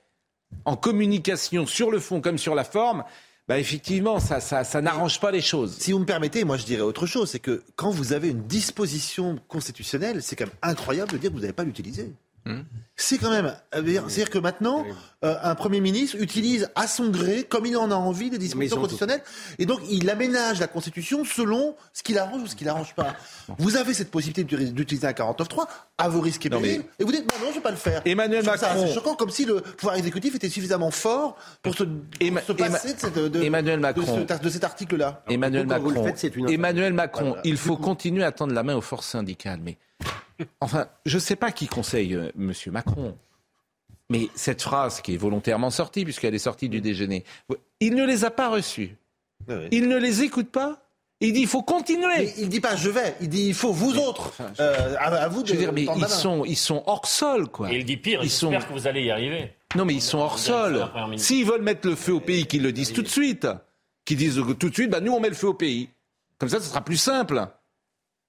[0.64, 3.04] en communication sur le fond comme sur la forme,
[3.48, 5.76] bah effectivement, ça, ça, ça n'arrange pas les choses.
[5.78, 8.46] Si vous me permettez, moi je dirais autre chose, c'est que quand vous avez une
[8.46, 12.12] disposition constitutionnelle, c'est quand même incroyable de dire que vous n'avez pas l'utiliser.
[12.48, 12.62] Hmm.
[12.96, 13.54] C'est quand même.
[13.74, 14.84] Euh, c'est-à-dire que maintenant,
[15.22, 18.78] euh, un Premier ministre utilise à son gré, comme il en a envie, des dispositions
[18.78, 19.22] constitutionnelles.
[19.58, 23.14] Et donc, il aménage la Constitution selon ce qu'il arrange ou ce qu'il n'arrange pas.
[23.58, 25.66] Vous avez cette possibilité d'utiliser un 49.3
[25.98, 26.82] à vos risques et périls.
[26.98, 28.00] Et vous dites, non, non, je ne vais pas le faire.
[28.06, 28.86] Emmanuel Macron.
[28.86, 33.18] C'est choquant, comme si le pouvoir exécutif était suffisamment fort pour se, passer de, cette,
[33.18, 34.24] de, Emmanuel Macron.
[34.42, 35.22] de, cet article-là.
[35.28, 36.04] Emmanuel Macron.
[36.48, 39.60] Emmanuel Macron, il faut continuer à tendre la main aux forces syndicales.
[39.62, 39.76] Mais
[40.60, 42.52] Enfin, je ne sais pas qui conseille euh, M.
[42.68, 43.16] Macron.
[44.10, 47.24] Mais cette phrase qui est volontairement sortie, puisqu'elle est sortie du déjeuner,
[47.80, 48.96] il ne les a pas reçus.
[49.70, 50.82] Il ne les écoute pas.
[51.20, 52.32] Il dit il faut continuer.
[52.38, 53.16] il dit pas je vais.
[53.20, 54.32] Il dit il faut vous autres.
[54.60, 55.48] Euh, à, vous de.
[55.48, 57.72] Je veux dire, mais ils sont, ils sont hors sol, quoi.
[57.72, 58.22] Et il dit pire.
[58.22, 58.68] J'espère sont...
[58.68, 59.52] que vous allez y arriver.
[59.74, 60.86] Non, mais ils sont hors sol.
[61.16, 63.48] S'ils veulent mettre le feu au pays, qu'ils le disent tout de suite.
[64.04, 65.90] Qu'ils disent tout de suite, bah, nous on met le feu au pays.
[66.38, 67.48] Comme ça, ce sera plus simple.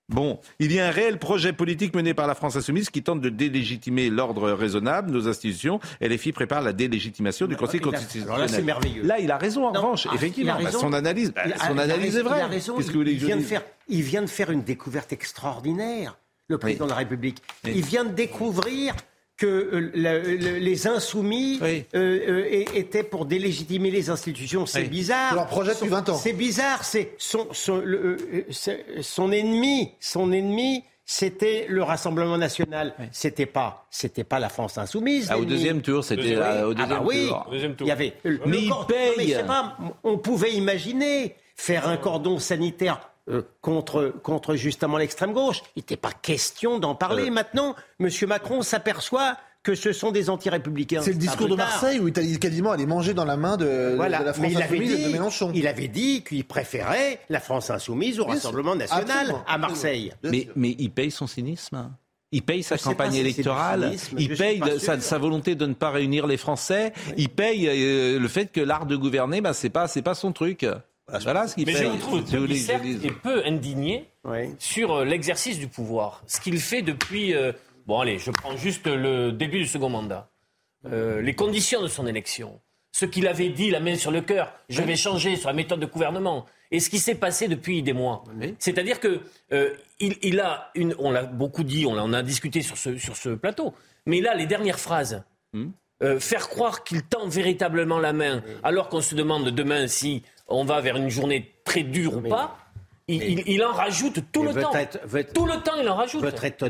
[0.09, 3.21] Bon, il y a un réel projet politique mené par la France insoumise qui tente
[3.21, 5.79] de délégitimer l'ordre raisonnable, nos institutions.
[6.01, 8.27] Et les filles préparent la délégitimation du Conseil constitutionnel.
[8.27, 9.03] Alors là, c'est merveilleux.
[9.03, 10.07] Là, il a raison, en revanche.
[10.09, 12.39] Ah, effectivement, bah, son analyse, bah, son analyse est vraie.
[12.39, 12.75] Il a raison.
[12.79, 16.97] Il, vient de faire, il vient de faire une découverte extraordinaire, le président de la
[16.97, 17.43] République.
[17.65, 18.95] Il vient de découvrir
[19.39, 24.65] que euh, les insoumis euh, euh, étaient pour délégitimer les institutions.
[24.65, 25.33] C'est bizarre.
[25.33, 26.17] Leur projet depuis 20 ans.
[26.17, 26.83] C'est bizarre.
[26.83, 27.81] C'est son, son,
[29.01, 29.91] son, ennemi.
[30.01, 30.83] Son ennemi.
[31.05, 32.93] C'était le Rassemblement national.
[33.11, 35.29] C'était pas, c'était pas la France insoumise.
[35.31, 37.31] Ah, au deuxième tour, c'était au deuxième ah bah oui,
[37.79, 38.13] Il y avait.
[38.45, 39.37] Mais il paye.
[40.03, 45.61] on pouvait imaginer faire un cordon sanitaire euh, contre, contre justement l'extrême gauche.
[45.75, 47.27] Il n'était pas question d'en parler.
[47.27, 47.31] Euh.
[47.31, 48.09] Maintenant, M.
[48.27, 51.01] Macron s'aperçoit que ce sont des anti-républicains.
[51.01, 53.97] C'est le discours de Marseille où il est quasiment allé manger dans la main de,
[53.99, 55.51] la France insoumise de Mélenchon.
[55.53, 60.13] Il avait dit qu'il préférait la France insoumise au Rassemblement national à Marseille.
[60.23, 61.89] Mais, mais il paye son cynisme
[62.31, 66.93] il paye sa campagne électorale, il paye sa, volonté de ne pas réunir les Français,
[67.17, 70.31] il paye euh, le fait que l'art de gouverner, ben, c'est pas c'est pas son
[70.31, 70.65] truc.
[71.23, 72.23] Voilà ce qu'il Mais je trouve
[73.05, 74.07] est peu indigné
[74.59, 76.23] sur euh, l'exercice du pouvoir.
[76.27, 77.33] Ce qu'il fait depuis.
[77.33, 77.51] Euh,
[77.87, 80.29] bon, allez, je prends juste le début du second mandat.
[80.85, 82.59] Euh, les conditions de son élection.
[82.91, 85.79] Ce qu'il avait dit, la main sur le cœur, je vais changer sur la méthode
[85.79, 86.45] de gouvernement.
[86.71, 88.23] Et ce qui s'est passé depuis des mois.
[88.59, 89.21] C'est-à-dire que
[89.99, 90.95] il, a une.
[90.99, 93.73] On l'a beaucoup dit, on, en a discuté sur ce, sur ce plateau.
[94.05, 95.23] Mais là, les dernières phrases.
[95.51, 95.71] Hmm.
[96.19, 100.81] faire croire qu'il tend véritablement la main, alors qu'on se demande demain si on va
[100.81, 102.57] vers une journée très dure ou pas.
[103.09, 104.71] Il, en rajoute tout le temps.
[105.33, 106.23] tout le temps, il en rajoute.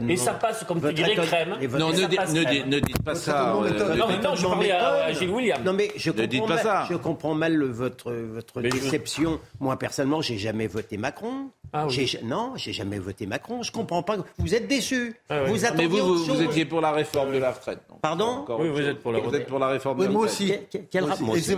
[0.08, 1.56] Et ça passe, comme tu dirais, crème.
[1.78, 3.56] Non, ne, dites pas ça.
[3.56, 5.64] Euh, non, mais non, je parlais à, Gilles William.
[5.64, 9.40] Non, mais je comprends, mal, je comprends mal votre, votre déception.
[9.60, 11.50] Moi, personnellement, j'ai jamais voté Macron.
[11.72, 12.18] Ah, oui.
[12.24, 13.62] Non, j'ai jamais voté Macron.
[13.62, 14.18] Je comprends pas.
[14.38, 15.16] Vous êtes déçu.
[15.30, 17.80] Ah vous mais vous, vous, étiez pour la réforme de la retraite.
[18.02, 20.42] Pardon Oui, vous êtes pour la, vous êtes pour la réforme de la retraite.
[20.42, 20.80] Moi aussi.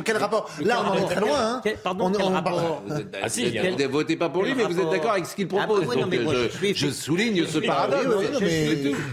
[0.03, 1.39] Quel, rapport Là, on en est très loin.
[1.39, 1.61] Hein.
[1.83, 2.83] Pardon, quel rapport
[3.21, 5.47] Ah si, vous ne votez pas pour lui, mais vous êtes d'accord avec ce qu'il
[5.51, 5.85] ah, propose.
[6.75, 8.27] je, souligne ce paradoxe.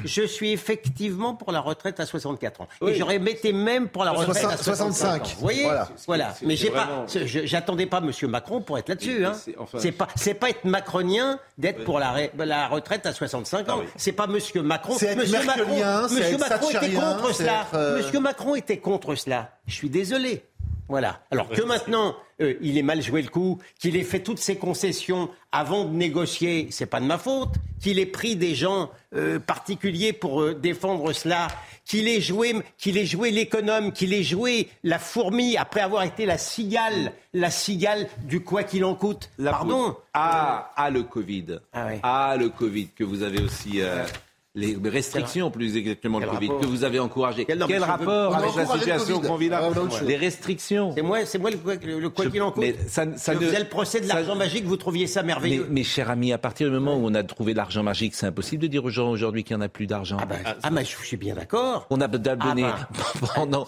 [0.04, 2.68] Je suis effectivement pour la retraite à 64 ans.
[2.86, 5.34] Et j'aurais été même pour la retraite à 65.
[5.34, 5.68] Vous voyez
[6.06, 6.34] Voilà.
[6.42, 7.06] Mais j'ai pas.
[7.24, 8.12] J'attendais pas M.
[8.30, 9.24] Macron pour être là-dessus.
[9.24, 9.32] Hein.
[9.78, 10.08] C'est pas.
[10.16, 13.80] C'est pas être macronien d'être pour la, la retraite à 65 ans.
[13.96, 14.38] C'est pas M.
[14.62, 14.94] Macron.
[14.94, 17.66] Monsieur Macron, Monsieur Macron était contre cela.
[17.74, 19.50] Euh, Monsieur Macron était contre cela.
[19.66, 20.42] Je suis désolé.
[20.88, 21.20] Voilà.
[21.30, 24.56] Alors que maintenant, euh, il ait mal joué le coup, qu'il ait fait toutes ses
[24.56, 27.54] concessions avant de négocier, c'est pas de ma faute.
[27.80, 31.48] Qu'il ait pris des gens euh, particuliers pour euh, défendre cela,
[31.84, 36.26] qu'il ait joué, qu'il ait joué l'économe, qu'il ait joué la fourmi après avoir été
[36.26, 39.30] la cigale, la cigale du quoi qu'il en coûte.
[39.42, 39.96] Pardon.
[40.14, 41.60] Ah, ah, le Covid.
[41.72, 43.80] Ah, ah, le Covid que vous avez aussi
[44.54, 47.44] les restrictions, plus exactement, le Covid, rapport que vous avez encouragé.
[47.44, 49.28] Quel- mais rapport avec la situation Covid.
[49.28, 50.92] qu'on vit là Ah, Les restrictions.
[50.96, 52.62] C'est moi, c'est moi le, le quoi qu'il en coûte.
[52.62, 55.22] mais ça- ça je ne- faisais le procès de ça- l'argent magique, vous trouviez ça
[55.22, 55.66] Mais, merveilleux.
[55.70, 58.62] mes chers amis, à partir du moment où on a trouvé l'argent magique, c'est impossible
[58.62, 60.16] de dire aux gens aujourd'hui qu'il n'y en a plus d'argent.
[60.20, 61.86] Ah, bah, ah, bah, je suis bien d'accord.
[61.90, 62.88] On a donné Ah
[63.34, 63.66] pendant,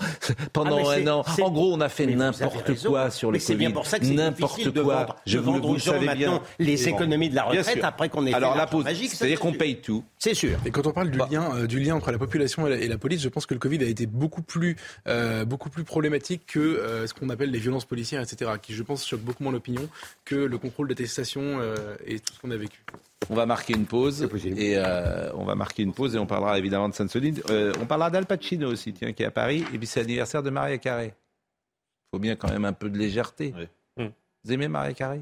[0.52, 1.24] pendant Ah, mais un an.
[1.40, 3.58] En gros, on a fait Mais n'importe quoi sur le Mais c'est Covid.
[3.66, 4.94] bien pour ça que c'est N'importe difficile de quoi.
[4.96, 8.32] vendre, Je vendre aux le gens maintenant les économies de la retraite après qu'on ait
[8.32, 10.02] fait l'argent magique, c'est-à-dire c'est qu'on paye tout.
[10.18, 10.58] C'est sûr.
[10.80, 11.28] Quand on parle du, Bah.
[11.30, 13.52] lien, euh, du lien entre la population et la, et la police, je pense que
[13.52, 14.76] le Covid a été beaucoup plus,
[15.08, 18.82] euh, beaucoup plus problématique que euh, ce qu'on appelle les violences policières, etc., qui, je
[18.82, 19.86] pense, choquent beaucoup moins l'opinion
[20.24, 22.82] que le contrôle d'attestation euh, et tout ce qu'on a vécu.
[23.28, 26.58] On va marquer une pause et euh, on va marquer une pause et on parlera
[26.58, 27.42] évidemment de Sainte-Soline.
[27.50, 29.66] Euh, on parlera d'Al Pacino aussi, tiens, qui est à Paris.
[29.74, 31.12] Et puis c'est l'anniversaire de Maria Carré.
[31.12, 33.54] Il faut bien quand même un peu de légèreté.
[33.98, 35.20] Vous aimez Maria Carré?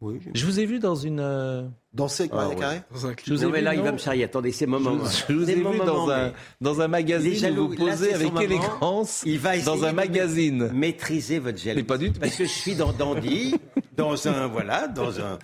[0.00, 1.20] Oui, Je vous ai vu dans une.
[1.20, 1.62] euh,
[1.94, 2.60] Danser avec Ah, Maria ouais.
[2.60, 3.26] Carré Dans un clip.
[3.28, 4.24] Je vous ai Non, mais vu, là, il va me charrier.
[4.24, 5.04] Attendez, c'est mon moment.
[5.28, 7.66] je vous ai vu dans un, dans un magazine jaloux.
[7.66, 10.70] où vous Là, posez c'est avec élégance Il va dans un de magazine.
[10.74, 11.76] maîtriser votre jalousie.
[11.76, 12.18] Mais pas du tout.
[12.18, 13.54] Parce que je suis dans Dandy,
[13.96, 15.38] dans un voilà, dans un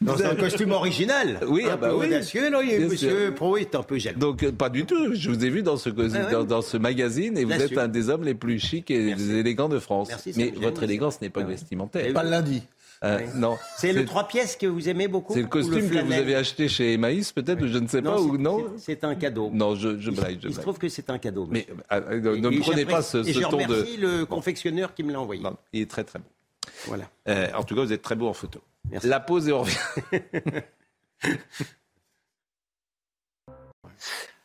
[0.00, 1.40] dans un costume original.
[1.48, 2.06] Oui, un ah bah peu oui.
[2.06, 2.48] audacieux.
[2.48, 3.34] Non, il est- Monsieur.
[3.34, 4.20] Pro est un peu jaloux.
[4.20, 5.14] Donc euh, pas du tout.
[5.14, 7.68] Je vous ai vu dans ce, Ah dans, dans ce magazine et vous Bien êtes
[7.70, 7.80] sûr.
[7.80, 9.32] un des hommes les plus chics et Merci.
[9.32, 10.06] élégants de France.
[10.08, 12.12] Merci, ça Mais votre élégance n'est pas vestimentaire.
[12.14, 12.62] Pas le lundi.
[13.04, 13.20] Euh.
[13.36, 13.56] Non.
[13.76, 15.32] c'est le trois pièces que vous aimez beaucoup.
[15.32, 18.32] C'est le costume que vous avez acheté chez Emmaüs, peut-être, je ne sais pas, ou
[18.36, 19.50] c'est- non c'est- un cadeau.
[19.52, 20.38] Non, je, je blague.
[20.42, 21.46] Je Il se trouve que c'est un cadeau.
[21.48, 21.76] Mais monsieur.
[21.92, 23.62] euh, euh, ne Et me prenez pas ce, ce ton de.
[23.64, 25.40] remercie le confectionneur qui me l'a envoyé.
[25.42, 26.24] Non, il est très très bon.
[26.86, 27.04] Voilà.
[27.28, 28.60] Euh, en tout cas, vous êtes très beau en photo.
[28.90, 29.06] Merci.
[29.06, 29.76] La pause et on revient.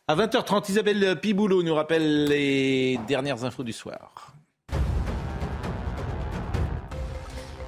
[0.06, 4.33] À 20h30, Isabelle Piboulot nous rappelle les dernières infos du soir.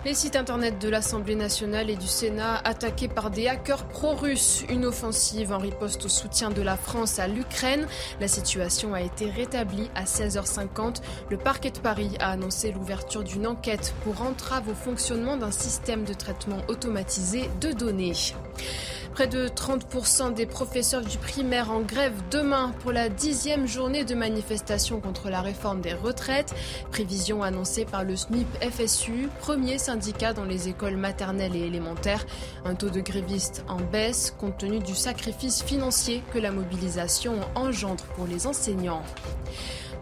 [0.07, 4.62] Les sites internet de l'Assemblée nationale et du Sénat attaqués par des hackers pro-russes.
[4.69, 7.88] Une offensive en riposte au soutien de la France à l'Ukraine.
[8.21, 11.03] La situation a été rétablie à 16h50.
[11.29, 16.05] Le parquet de Paris a annoncé l'ouverture d'une enquête pour entrave au fonctionnement d'un système
[16.05, 18.12] de traitement automatisé de données.
[19.16, 24.14] Près de 30% des professeurs du primaire en grève demain pour la dixième journée de
[24.14, 26.55] manifestation contre la réforme des retraites.
[26.90, 29.79] Prévision annoncée par le SNUIP FSU, premier
[30.35, 32.25] dans les écoles maternelles et élémentaires.
[32.65, 38.05] Un taux de grévistes en baisse compte tenu du sacrifice financier que la mobilisation engendre
[38.15, 39.03] pour les enseignants.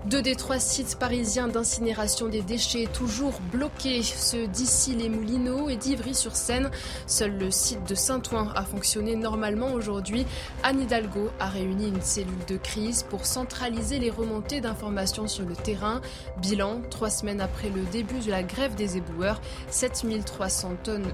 [0.07, 5.77] Deux des trois sites parisiens d'incinération des déchets toujours bloqués, ceux d'ici les Moulineaux et
[5.77, 6.71] d'Ivry-sur-Seine.
[7.07, 10.27] Seul le site de Saint-Ouen a fonctionné normalement aujourd'hui.
[10.63, 15.57] Anne Hidalgo a réuni une cellule de crise pour centraliser les remontées d'informations sur le
[15.57, 16.03] terrain.
[16.37, 19.41] Bilan, trois semaines après le début de la grève des éboueurs,
[19.71, 21.13] 7300 tonnes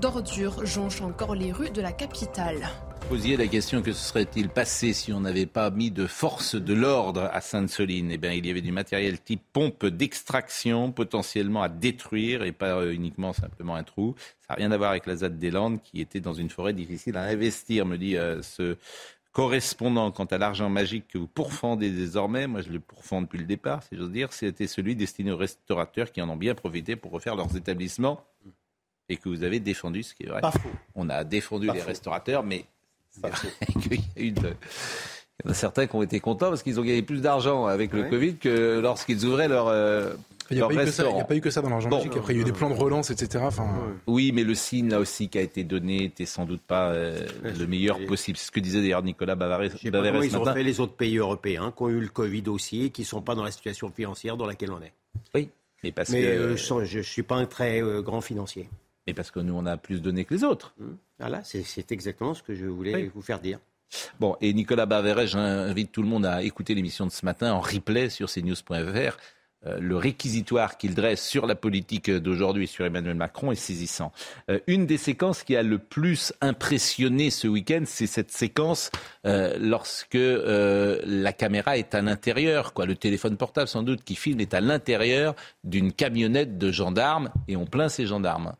[0.00, 2.68] d'ordures jonchent encore les rues de la capitale.
[3.08, 6.74] Posiez la question que se serait-il passé si on n'avait pas mis de force de
[6.74, 8.10] l'ordre à Sainte-Soline?
[8.10, 12.76] Eh bien, il y avait du matériel type pompe d'extraction potentiellement à détruire et pas
[12.76, 14.14] euh, uniquement simplement un trou.
[14.42, 16.74] Ça n'a rien à voir avec la ZAD des Landes qui était dans une forêt
[16.74, 18.76] difficile à investir, me dit euh, ce
[19.32, 22.46] correspondant quant à l'argent magique que vous pourfendez désormais.
[22.46, 24.34] Moi, je le pourfends depuis le départ, si j'ose dire.
[24.34, 28.22] C'était celui destiné aux restaurateurs qui en ont bien profité pour refaire leurs établissements
[29.08, 30.42] et que vous avez défendu, ce qui est vrai.
[30.42, 30.68] Pas faux.
[30.94, 31.86] On a défendu Pas les faux.
[31.86, 32.66] restaurateurs, mais
[33.90, 34.54] y a eu de-
[35.40, 37.66] il y en a certains qui ont été contents parce qu'ils ont gagné plus d'argent
[37.66, 38.08] avec le Ouais.
[38.10, 40.12] Covid que lorsqu'ils ouvraient leur, euh,
[40.50, 41.24] Il n'y a, pas eu que ça- il y a restaurant.
[41.26, 41.98] pas eu que ça dans l'argent Bon.
[41.98, 42.16] magique.
[42.16, 43.44] Après, il y a eu des plans de relance, etc.
[43.46, 43.68] Enfin,
[44.08, 47.24] Oui, mais le signe là aussi qui a été donné était sans doute pas euh,
[47.44, 48.36] le meilleur possible.
[48.38, 51.82] C'est ce que disait d'ailleurs Nicolas ce ils ont fait les autres pays européens qui
[51.84, 54.46] ont eu le Covid aussi et qui ne sont pas dans la situation financière dans
[54.46, 54.92] laquelle on est.
[55.36, 55.50] Oui,
[55.84, 58.68] mais parce Mais que euh, je ne suis pas un très euh, grand financier.
[59.06, 60.74] mais parce que nous on a plus donné que les autres.
[60.80, 60.96] Hum.
[61.18, 63.10] Voilà, c'est- c'est exactement ce que je voulais Oui.
[63.14, 63.58] vous faire dire.
[64.20, 67.60] Bon, et Nicolas Bavaret, j'invite tout le monde à écouter l'émission de ce matin en
[67.60, 69.16] replay sur cnews.fr.
[69.66, 74.12] Euh, le réquisitoire qu'il dresse sur la politique d'aujourd'hui sur Emmanuel Macron est saisissant.
[74.50, 78.92] Euh, une des séquences qui a le plus impressionné ce week-end, c'est cette séquence
[79.26, 84.14] euh, lorsque euh, la caméra est à l'intérieur, quoi, le téléphone portable sans doute qui
[84.14, 88.52] filme est à l'intérieur d'une camionnette de gendarmes et on plaint ces gendarmes.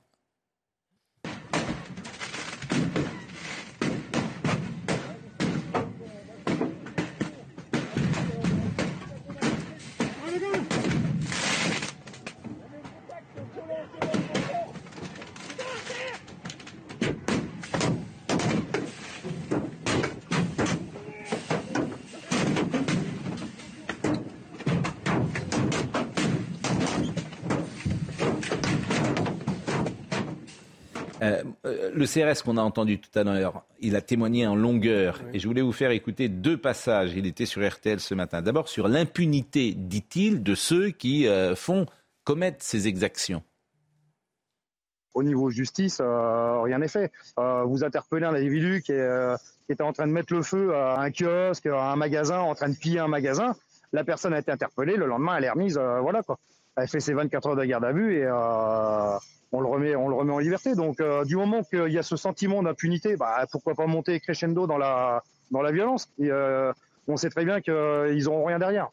[31.98, 35.20] Le CRS qu'on a entendu tout à l'heure, il a témoigné en longueur.
[35.32, 37.12] Et je voulais vous faire écouter deux passages.
[37.14, 38.42] Il était sur RTL ce matin.
[38.42, 41.86] D'abord sur l'impunité, dit-il, de ceux qui euh, font
[42.24, 43.42] commettre ces exactions.
[45.14, 47.10] Au niveau justice, rien n'est fait.
[47.36, 51.10] vous interpellez un individu qui, qui était en train de mettre le feu à un
[51.10, 53.56] kiosque, à un magasin, en train de piller un magasin.
[53.92, 54.96] La personne a été interpellée.
[54.96, 55.76] Le lendemain, elle est remise.
[55.76, 56.38] voilà quoi.
[56.76, 58.26] Elle fait ses 24 heures de garde à vue et
[59.52, 60.74] on le remet, on le remet en liberté.
[60.74, 64.66] Donc, euh, du moment qu'il y a ce sentiment d'impunité, bah, pourquoi pas monter crescendo
[64.66, 66.10] dans la, dans la violence?
[66.20, 66.72] Euh,
[67.06, 68.88] On sait très bien qu'ils n'auront rien derrière.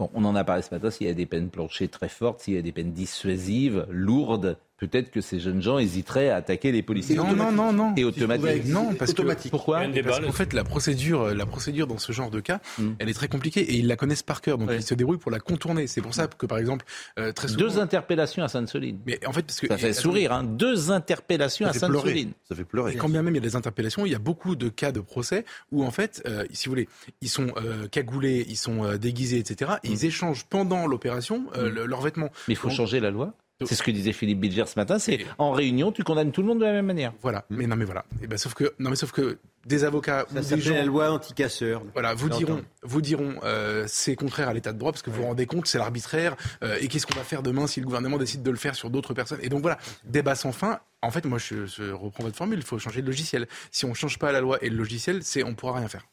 [0.00, 2.40] Bon, on en a parlé ce matin, s'il y a des peines planchées très fortes,
[2.40, 6.72] s'il y a des peines dissuasives, lourdes, peut-être que ces jeunes gens hésiteraient à attaquer
[6.72, 7.16] les policiers.
[7.16, 7.94] Non, non, non, non.
[7.96, 8.66] Et automatique.
[8.66, 9.44] Non, parce automatique.
[9.44, 12.60] que pourquoi Parce qu'en fait, la procédure, euh, la procédure dans ce genre de cas,
[12.78, 12.92] hmm.
[12.98, 15.30] elle est très compliquée et ils la connaissent par cœur, donc ils se débrouillent pour
[15.30, 15.86] la contourner.
[15.86, 16.84] C'est pour ça que, par exemple,
[17.18, 17.60] euh, très souvent...
[17.60, 19.00] deux interpellations à Sainte-Soline.
[19.06, 20.44] Mais en fait, parce que ça fait sourire, hein.
[20.44, 22.32] Deux interpellations à Sainte-Soline.
[22.48, 22.92] Ça fait pleurer.
[22.92, 24.92] Et quand bien même il y a des interpellations, il y a beaucoup de cas
[24.92, 26.88] de procès où en fait, euh, si vous voulez,
[27.20, 27.52] ils sont
[27.90, 29.72] cagoulés, ils sont déguisés, etc.
[29.82, 30.06] Et ils hmm.
[30.06, 31.84] échangent pendant l'opération hmm.
[31.84, 32.30] leurs vêtements.
[32.48, 33.34] Mais il faut changer la loi?
[33.60, 34.98] C'est ce que disait Philippe Bilger ce matin.
[34.98, 37.12] C'est en réunion, tu condamnes tout le monde de la même manière.
[37.22, 37.44] Voilà.
[37.50, 38.04] Mais non, mais voilà.
[38.20, 40.74] Et eh ben, sauf que non, mais sauf que des avocats ça ou des gens,
[40.74, 41.82] la loi anti-casseurs.
[41.92, 45.22] Voilà, vous diront, vous diront, euh, c'est contraire à l'état de droit parce que vous
[45.22, 46.36] vous rendez compte, c'est l'arbitraire.
[46.64, 48.90] Euh, et qu'est-ce qu'on va faire demain si le gouvernement décide de le faire sur
[48.90, 49.38] d'autres personnes?
[49.40, 50.80] Et donc voilà, débat sans fin.
[51.00, 52.58] En fait, moi, je, reprends votre formule.
[52.58, 53.46] Il faut changer de logiciel.
[53.70, 56.06] Si on ne change pas la loi et le logiciel, c'est on pourra rien faire.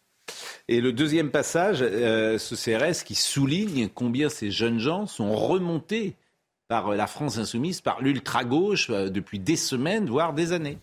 [0.68, 6.16] Et le deuxième passage, euh, ce CRS qui souligne combien ces jeunes gens sont remontés
[6.72, 10.78] par euh, la France insoumise, par l'ultra-gauche euh, depuis des semaines, voire des années.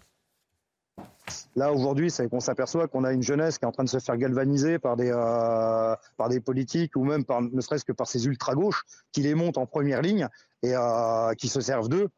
[1.56, 3.98] Là, aujourd'hui, c'est qu'on s'aperçoit qu'on a une jeunesse qui est en train de se
[3.98, 8.06] faire galvaniser par des, euh, par des politiques ou même par, ne serait-ce que par
[8.06, 10.28] ces ultra-gauches qui les montent en première ligne
[10.62, 10.74] et
[11.38, 12.08] qui se servent d'eux.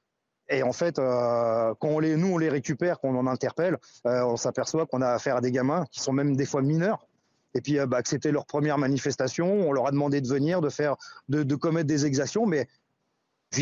[0.48, 4.87] Et en fait, quand on les, nous, on les récupère, qu'on en interpelle, on s'aperçoit
[4.87, 7.06] qu'on a affaire à des gamins qui sont même des fois mineurs.
[7.54, 10.96] Et puis, bah, c'était leur première manifestation, on leur a demandé de venir, de faire,
[11.28, 12.66] de commettre des exactions, mais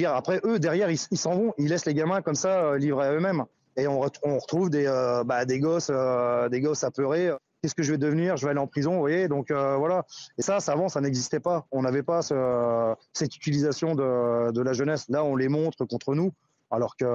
[0.07, 1.55] après, eux, derrière, ils s'en vont.
[1.59, 3.45] Ils laissent les gamins comme ça, euh, livrés à eux-mêmes.
[3.77, 7.31] Et on, retrouve des, euh, bah, des, gosses, euh, des gosses apeurés.
[7.63, 8.37] Qu'est-ce que je vais devenir?
[8.37, 9.29] Je vais aller en prison, vous voyez?
[9.29, 10.05] Donc voilà.
[10.37, 11.67] Et ça, ça avant, ça n'existait pas.
[11.73, 15.07] On n'avait pas cette utilisation de, de, la jeunesse.
[15.09, 16.33] Là, on les montre contre nous,
[16.71, 17.09] alors qu'il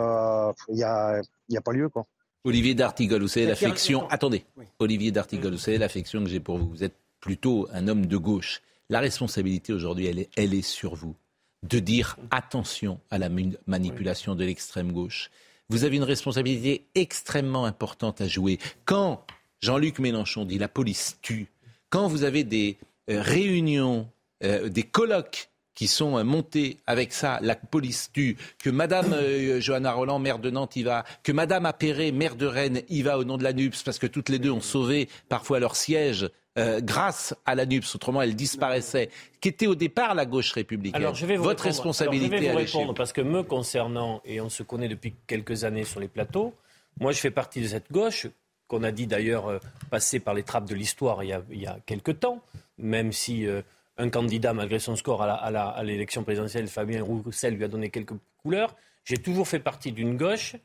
[0.76, 1.88] n'y a, y a pas lieu.
[1.88, 2.06] Quoi.
[2.46, 4.08] Olivier D'Artigol, vous savez l'affection.
[4.10, 4.46] Attendez.
[4.80, 6.68] Olivier D'Artigol, vous savez l'affection que j'ai pour vous.
[6.68, 8.62] Vous êtes plutôt un homme de gauche.
[8.90, 11.16] La responsabilité aujourd'hui, elle est, elle est sur vous
[11.64, 13.30] de dire attention à la
[13.68, 15.32] manipulation de l'extrême gauche.
[15.70, 18.60] Vous avez une responsabilité extrêmement importante à jouer.
[18.86, 19.26] Quand
[19.62, 21.48] Jean-Luc Mélenchon dit la police tue,
[21.90, 22.78] quand vous avez des
[23.10, 24.10] euh, réunions,
[24.44, 29.16] euh, des colloques qui sont euh, montés avec ça, la police tue, que Madame
[29.60, 33.18] Johanna Roland, maire de Nantes, y va, que Madame Appéré, maire de Rennes, y va
[33.18, 36.30] au nom de la NUPS, parce que toutes les deux ont sauvé parfois leur siège
[36.58, 39.10] euh, grâce à la NUPS, autrement elle disparaissait,
[39.42, 41.02] qui était au départ la gauche républicaine.
[41.02, 44.40] Alors, je vais vous Votre responsabilité je vais vous répondre parce que me concernant, et
[44.40, 46.54] on se connaît depuis quelques années sur les plateaux,
[47.00, 48.28] moi je fais partie de cette gauche
[48.68, 52.20] qu'on a dit d'ailleurs euh, passer par les trappes de l'histoire il, y a quelques
[52.20, 52.42] temps,
[52.78, 53.62] même si euh,
[53.98, 58.14] un candidat, malgré son score à l'élection présidentielle, Fabien Roussel, lui a donné quelques
[58.44, 58.76] couleurs.
[59.06, 60.56] J'ai toujours fait partie d'une gauche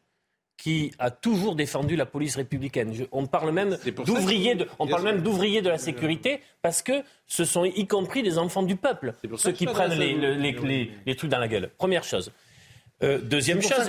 [0.58, 2.92] qui a toujours défendu la police républicaine.
[3.12, 7.44] on parle même d'ouvriers de, on parle même d'ouvriers de la sécurité parce que ce
[7.44, 11.38] sont y compris des enfants du peuple, ceux qui prennent les, les, les, trucs dans
[11.38, 11.70] la gueule.
[11.78, 12.32] Première chose.
[13.00, 13.88] Euh, deuxième chose,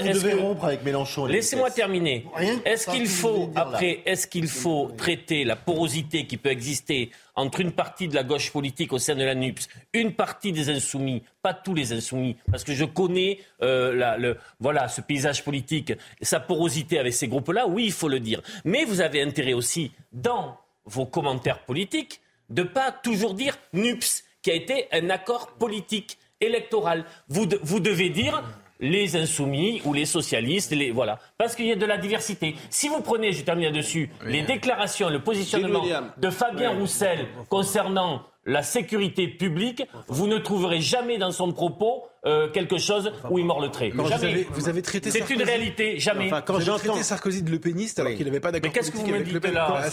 [1.27, 2.27] Laissez-moi terminer.
[2.63, 7.71] Est-ce qu'il faut après, est-ce qu'il faut traiter la porosité qui peut exister entre une
[7.71, 11.55] partie de la gauche politique au sein de la NUPS, une partie des insoumis, pas
[11.55, 16.99] tous les insoumis, parce que je connais euh, le, voilà ce paysage politique, sa porosité
[16.99, 17.65] avec ces groupes-là.
[17.67, 18.41] Oui, il faut le dire.
[18.63, 24.51] Mais vous avez intérêt aussi dans vos commentaires politiques de pas toujours dire NUPS, qui
[24.51, 27.05] a été un accord politique électoral.
[27.27, 28.43] Vous, vous devez dire
[28.79, 32.55] les insoumis ou les socialistes, les, voilà, parce qu'il y a de la diversité.
[32.69, 35.83] Si vous prenez, je termine là-dessus, les déclarations, le positionnement
[36.17, 42.49] de Fabien Roussel concernant la sécurité publique, vous ne trouverez jamais dans son propos euh,
[42.49, 43.91] quelque chose où il mord le trait.
[43.91, 46.27] Vous avez, vous avez, traité C'est une réalité, jamais.
[46.27, 48.69] Enfin, quand j'ai traité Sarkozy de Le Péniste alors qu'il n'avait pas d'accord.
[48.69, 49.85] Mais qu'est-ce que vous me dites là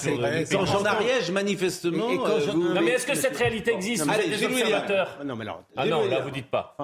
[0.50, 2.10] Quand Jean Ariège, manifestement.
[2.26, 4.04] Euh, non, mais est-ce que cette réalité existe?
[4.04, 5.18] Vous êtes des observateurs.
[5.24, 5.62] Non, mais alors.
[5.76, 6.76] Ah non, là vous dites pas.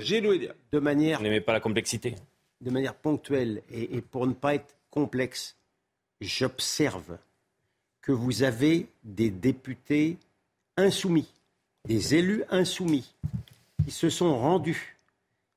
[0.00, 1.18] J'ai De manière.
[1.18, 2.14] Vous n'aimez pas la complexité.
[2.60, 5.56] De manière ponctuelle et pour ne pas être complexe,
[6.20, 7.18] j'observe
[8.00, 10.16] que vous avez des députés
[10.76, 11.28] insoumis,
[11.86, 13.14] des élus insoumis
[13.84, 14.96] qui se sont rendus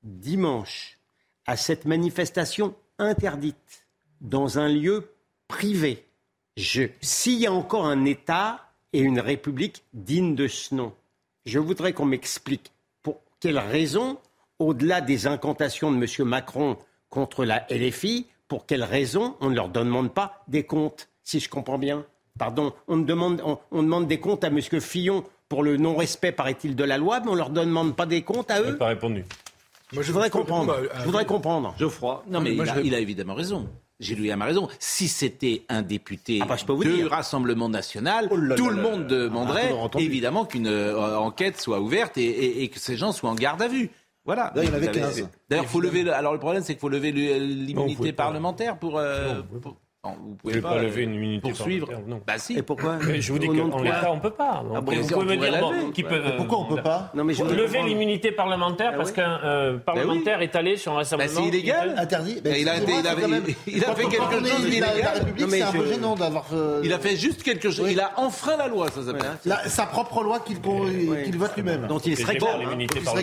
[0.04, 0.98] dimanche
[1.46, 3.88] à cette manifestation interdite
[4.22, 5.12] dans un lieu
[5.48, 6.06] privé.
[7.02, 10.94] S'il y a encore un État et une République digne de ce nom,
[11.46, 14.20] je voudrais qu'on m'explique pour quelles raisons,
[14.60, 16.28] au-delà des incantations de M.
[16.28, 16.78] Macron
[17.10, 21.50] contre la LFI, pour quelles raisons on ne leur demande pas des comptes, si je
[21.50, 22.06] comprends bien.
[22.40, 24.60] Pardon, on demande, on demande des comptes à M.
[24.60, 28.22] Fillon pour le non-respect, paraît-il, de la loi, mais on ne leur demande pas des
[28.22, 28.78] comptes à eux.
[28.78, 29.26] pas répondu.
[29.92, 30.78] Moi, je voudrais comprendre.
[31.00, 31.74] je voudrais comprendre.
[31.78, 32.24] Geoffroy.
[32.30, 33.68] Non, mais il, a, évidemment raison.
[34.00, 34.70] J'ai ma raison.
[34.78, 40.46] Si c'était un député ah bah, du Rassemblement national, oh tout le monde demanderait évidemment
[40.46, 43.90] qu'une euh, enquête soit ouverte et, que ces gens soient en garde à vue.
[44.24, 44.54] Voilà.
[44.56, 45.28] il y en avait 15.
[45.50, 46.08] D'ailleurs, faut lever.
[46.12, 50.82] Alors le problème, c'est qu'il faut lever l'immunité parlementaire pour, euh, non, vous pouvez pas,
[50.82, 51.90] lever une immunité poursuivre.
[52.08, 52.22] Non.
[52.26, 52.58] Bah si.
[52.58, 54.64] Et pourquoi Je vous dis qu'en l'état, on ne peut pas.
[54.74, 57.44] Ah, vous pouvez me dire qui peut, pourquoi on ne peut pas non, mais je
[57.44, 61.30] Lever l'immunité parlementaire ah parce qu'un euh, bah parlementaire est allé sur un rassemblement.
[61.30, 61.96] Bah, c'est illégal.
[61.98, 62.40] Interdit.
[62.42, 63.16] Bah, il a, il a,
[63.68, 65.26] il a fait quelque chose d'illégal.
[65.38, 66.46] C'est un peu gênant d'avoir.
[66.54, 67.90] Euh, il a fait juste quelque chose.
[67.92, 69.60] Il a enfreint la loi, ça s'appelle.
[69.68, 71.88] Sa propre loi qu'il vote lui-même.
[71.88, 72.48] Dont il serait bon.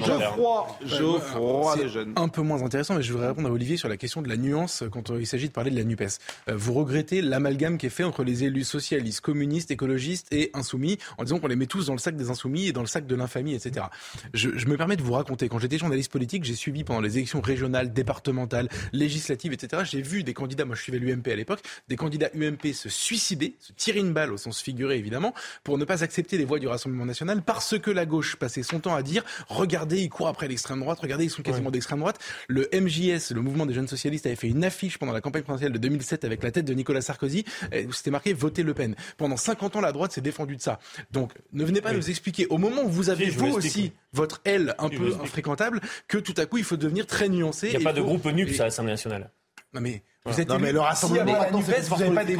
[0.04, 0.66] Geoffroy.
[0.84, 2.12] Geoffroy, les jeunes.
[2.16, 4.36] Un peu moins intéressant, mais je voudrais répondre à Olivier sur la question de la
[4.36, 6.18] nuance quand il s'agit de parler de la NUPES.
[6.66, 10.98] Vous regrettez la amalgame qui est fait entre les élus socialistes, communistes, écologistes et insoumis,
[11.16, 13.06] en disant qu'on les met tous dans le sac des insoumis et dans le sac
[13.06, 13.86] de l'infamie, etc.
[14.34, 17.18] Je, je, me permets de vous raconter, quand j'étais journaliste politique, j'ai suivi pendant les
[17.18, 19.84] élections régionales, départementales, législatives, etc.
[19.84, 23.54] J'ai vu des candidats, moi je suivais l'UMP à l'époque, des candidats UMP se suicider,
[23.60, 26.66] se tirer une balle au sens figuré évidemment, pour ne pas accepter les voix du
[26.66, 30.48] Rassemblement national parce que la gauche passait son temps à dire regardez, ils courent après
[30.48, 32.18] l'extrême droite, regardez, ils sont quasiment d'extrême droite.
[32.48, 35.72] Le MJS, le mouvement des jeunes socialistes, avait fait une affiche pendant la campagne présidentielle
[35.72, 37.44] de 2007 avec la tête de Nicolas Sarkozy
[37.86, 38.94] où c'était marqué voter Le Pen.
[39.16, 40.78] Pendant 50 ans, la droite s'est défendue de ça.
[41.10, 44.74] Donc, ne venez pas nous expliquer, au moment où vous avez, vous aussi, votre aile
[44.78, 47.68] un peu infréquentable, que tout à coup, il faut devenir très nuancé.
[47.68, 49.30] Il n'y a pas de groupe NUP à l'Assemblée nationale.
[49.74, 52.36] Non mais vous êtes non, mais le rassemblement, vous n'avez pas des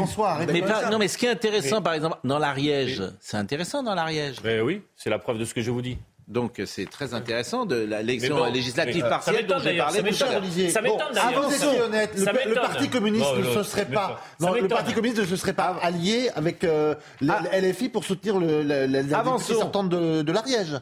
[0.52, 4.38] mais, non, mais ce qui est intéressant, par exemple, dans l'Ariège, c'est intéressant dans l'Ariège.
[4.42, 5.98] Mais oui, c'est la preuve de ce que je vous dis.
[6.28, 11.12] Donc c'est très intéressant de l'élection législative partielle dont j'ai parlé tout à Ça m'étonne
[11.12, 11.84] d'ailleurs.
[11.84, 15.76] honnête, le, Parti communiste ne se serait pas, le Parti communiste ne se serait pas
[15.82, 16.96] allié avec euh,
[17.28, 17.42] ah.
[17.52, 19.08] LFI pour soutenir le, les
[19.38, 20.80] sortantes de, de l'Ariège.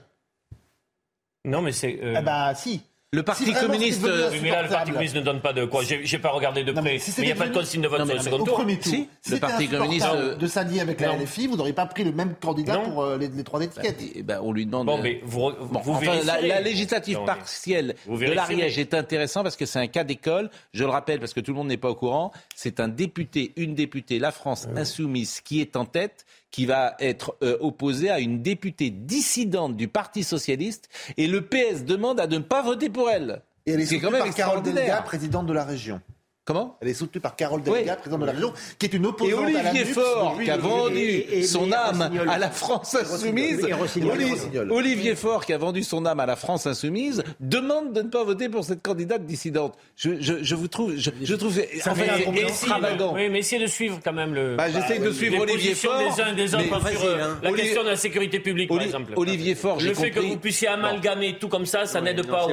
[1.45, 1.99] Non mais c'est.
[2.03, 2.17] Euh...
[2.19, 2.83] Eh ben si.
[3.15, 4.03] Le Parti communiste.
[4.43, 5.83] mais là, le Parti communiste ne donne pas de quoi.
[5.85, 6.83] J'ai pas regardé de près.
[6.83, 8.65] Mais il n'y a pas de consigne de vote sur le second tour.
[8.81, 10.07] Si, le Parti communiste.
[10.39, 13.45] de s'allier avec la LFI, vous n'auriez pas pris le même candidat pour euh, les,
[13.45, 13.99] trois étiquettes.
[14.17, 14.87] Bah, ben, on lui demande.
[14.87, 19.87] Bon, mais vous, vous la, législative partielle de l'Ariège est intéressant parce que c'est un
[19.87, 20.51] cas d'école.
[20.73, 22.33] Je le rappelle parce que tout le monde n'est pas au courant.
[22.55, 27.37] C'est un député, une députée, la France insoumise, qui est en tête qui va être
[27.43, 32.39] euh, opposée à une députée dissidente du Parti socialiste et le PS demande à ne
[32.39, 33.43] pas voter pour elle.
[33.67, 36.01] Et elle est, est quand même par Carole Delga, présidente de la région.
[36.47, 39.31] Comment Elle est soutenue par Carole Delga, présidente de la région, qui est une opposante
[39.31, 43.67] et Olivier à la Faure, qui a vendu son âme à la France insoumise.
[44.71, 48.25] Olivier Faure, qui a vendu son âme à la France insoumise, demande de ne pas
[48.25, 49.75] voter pour cette candidate dissidente.
[49.97, 53.15] Je, je, je vous trouve, je, je trouve, ça fait extravagant.
[53.15, 54.57] Oui, mais essayez de suivre quand même le.
[54.57, 55.99] Bah, J'essaie de suivre Olivier Faure.
[55.99, 57.39] des uns et des autres sur euh, hein.
[57.43, 59.15] la question de la sécurité publique, par exemple.
[59.17, 62.47] Olivier Faure, Le fait que vous puissiez amalgamer tout comme ça, ça n'aide pas,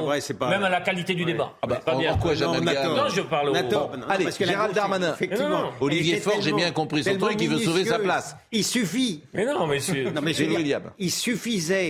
[0.48, 1.52] même à la qualité du débat.
[1.60, 3.81] Ah bah, en quoi j'amalgame Non, je parle au.
[4.08, 5.14] Allez, Gérald Darmanin.
[5.14, 5.70] Effectivement.
[5.80, 8.36] Olivier Faure, j'ai bien compris son truc, il veut sauver sa place.
[8.50, 9.22] Il suffit.
[9.32, 9.78] Mais non, mais,
[10.14, 10.32] non, mais
[10.98, 11.88] il suffisait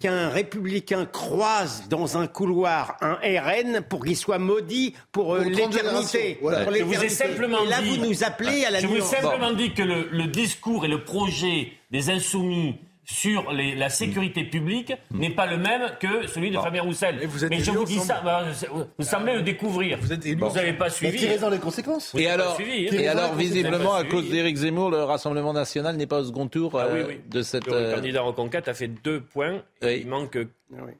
[0.00, 6.38] qu'un républicain croise dans un couloir un RN pour qu'il soit maudit pour, euh, l'éternité.
[6.42, 9.52] Je vous ai simplement et là, vous nous appelez à la Je vous ai simplement
[9.52, 15.18] dit que le discours et le projet des insoumis sur la sécurité publique hmm.
[15.18, 17.28] n'est pas le même que celui de Fabien Roussel.
[17.50, 19.98] Mais, je vous dis ça, bah, vous semblez le découvrir.
[20.00, 21.18] Vous n'avez pas suivi.
[21.18, 22.14] tirez dans les conséquences.
[22.16, 22.64] Et alors, hein.
[22.64, 26.78] et alors visiblement, à cause d'Éric Zemmour, le Rassemblement national n'est pas au second tour
[26.78, 27.66] ah euh, de cette.
[27.66, 29.62] Le euh, candidat Reconquête a fait deux points.
[29.82, 30.38] Il manque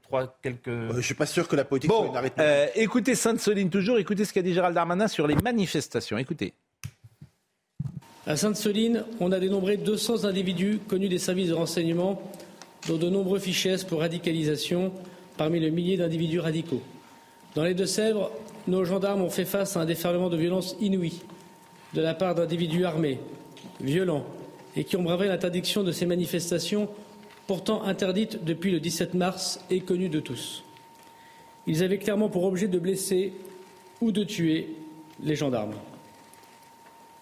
[0.03, 0.69] trois quelques.
[0.69, 3.99] Euh, je suis pas sûr que la politique bon, soit une écoutez Sainte-Soline toujours.
[3.99, 6.19] Écoutez ce qu'a dit Gérald Darmanin sur les manifestations.
[6.19, 6.55] Écoutez.
[8.25, 12.23] À Sainte-Soline, on a dénombré 200 individus connus des services de renseignement,
[12.87, 14.93] dont de nombreux fichiers pour radicalisation
[15.37, 16.83] parmi le millier d'individus radicaux.
[17.57, 18.31] Dans les Deux-Sèvres,
[18.69, 21.21] nos gendarmes ont fait face à un déferlement de violence inouïe
[21.94, 23.19] de la part d'individus armés,
[23.81, 24.25] violents,
[24.77, 26.88] et qui ont bravé l'interdiction de ces manifestations
[27.49, 30.63] pourtant interdites depuis le 17 mars et connues de tous.
[31.67, 33.33] Ils avaient clairement pour objet de blesser
[34.01, 34.77] ou de tuer
[35.23, 35.75] les gendarmes.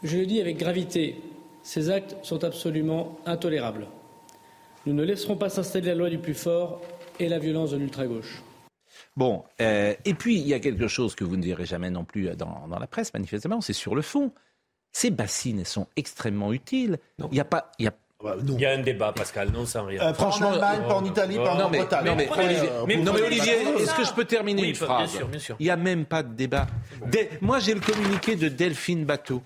[0.03, 1.20] Je le dis avec gravité,
[1.62, 3.86] ces actes sont absolument intolérables.
[4.86, 6.80] Nous ne laisserons pas s'installer la loi du plus fort
[7.18, 8.42] et la violence de l'ultra-gauche.
[9.16, 12.05] Bon, euh, et puis il y a quelque chose que vous ne direz jamais non
[12.05, 14.32] plus dans, la presse, manifestement, c'est sur le fond.
[14.92, 16.98] Ces bassines, elles sont extrêmement utiles.
[17.18, 17.92] Il n'y a pas, il y a
[18.22, 20.01] bah, il y a un débat, Pascal, non sans rien.
[20.03, 22.05] Euh, franchement, en Allemagne, pas en Italie, pas en Bretagne.
[22.07, 22.16] Non,
[22.86, 25.57] mais, Olivier, est-ce que je peux terminer une phrase bien sûr, bien sûr.
[25.59, 26.66] Il n'y a même pas de débat.
[27.40, 29.42] Moi, j'ai le communiqué de Delphine Bateau,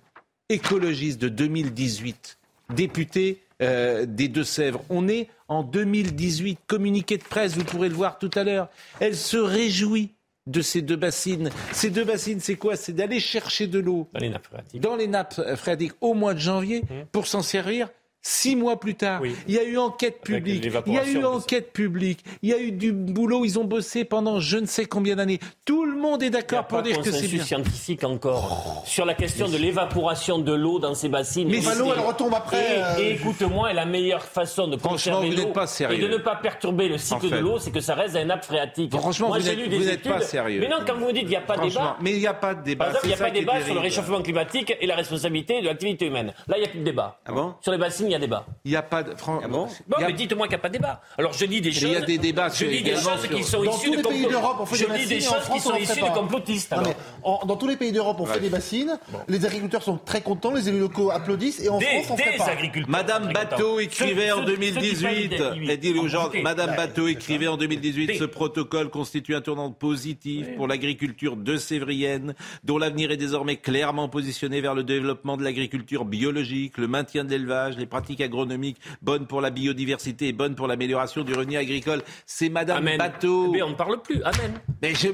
[0.49, 2.39] écologiste de 2018,
[2.75, 4.83] députée euh, des Deux-Sèvres.
[4.91, 8.69] On est en 2018, communiqué de presse, vous pourrez le voir tout à l'heure.
[9.01, 10.13] Elle se réjouit
[10.47, 11.51] de ces deux bassines.
[11.73, 12.77] Ces deux bassines, c'est quoi?
[12.77, 16.35] C'est d'aller chercher de l'eau dans les nappes phréatiques, dans les nappes phréatiques au mois
[16.35, 17.07] de janvier mmh.
[17.13, 17.89] pour s'en servir
[18.27, 21.75] Six mois plus tard, il y a eu enquête publique, il y a eu enquête
[21.75, 25.17] publique, il y a eu du boulot, ils ont bossé pendant je ne sais combien
[25.17, 25.41] d'années.
[25.67, 27.45] Tout le monde est d'accord pour dire que c'est bien.
[27.45, 31.49] scientifique encore sur la question de l'évaporation de l'eau dans ces bassines.
[31.49, 32.79] Mais l'eau, elle retombe après.
[32.79, 35.53] Et, euh, écoute-moi, la meilleure façon de conserver l'eau
[35.91, 38.47] et de ne pas perturber le cycle de l'eau, c'est que ça reste un nappe
[38.47, 38.91] phréatique.
[38.97, 40.61] Franchement, Moi, vous n'êtes pas sérieux.
[40.61, 41.99] Mais non, quand vous me dites qu'il n'y a pas de débat.
[42.01, 42.87] Mais il n'y a pas de débat.
[42.87, 45.61] Par exemple, il n'y a pas de débat sur le réchauffement climatique et la responsabilité
[45.61, 46.33] de l'activité humaine.
[46.49, 47.19] Là, il n'y a plus de débat.
[47.27, 48.47] Ah Sur les bassines, y a débat.
[48.65, 49.13] Il n'y a pas de.
[49.43, 51.01] Ah bon, mais dites-moi qu'il n'y a pas de débat.
[51.19, 51.83] Alors je dis des choses.
[51.83, 52.49] Il y a des débats.
[52.49, 54.87] Je dis des choses qui sont issues de complotistes.
[54.89, 56.75] Je dis des choses qui sont issues de complotistes.
[57.23, 58.99] Dans tous les pays d'Europe, on fait des bassines.
[59.29, 62.51] Les agriculteurs sont très contents, les élus locaux applaudissent, et en France, on fait pas.
[62.89, 65.35] Madame Bateau écrivait en 2018.
[65.69, 66.31] Elle dit aux gens.
[66.43, 68.19] Madame Bateau écrivait en 2018.
[68.19, 74.09] Ce protocole constitue un tournant positif pour l'agriculture de Sévrienne, dont l'avenir est désormais clairement
[74.09, 79.27] positionné vers le développement de l'agriculture biologique, le maintien de l'élevage, les pratiques agronomiques bonnes
[79.27, 82.03] pour la biodiversité et bonnes pour l'amélioration du revenu agricole.
[82.27, 83.51] C'est Madame Bateau.
[83.51, 84.23] Mais on ne parle plus.
[84.23, 84.53] Amen.
[84.83, 85.09] Mais je,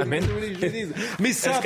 [0.00, 0.24] Amen.
[1.20, 1.60] Mais ça,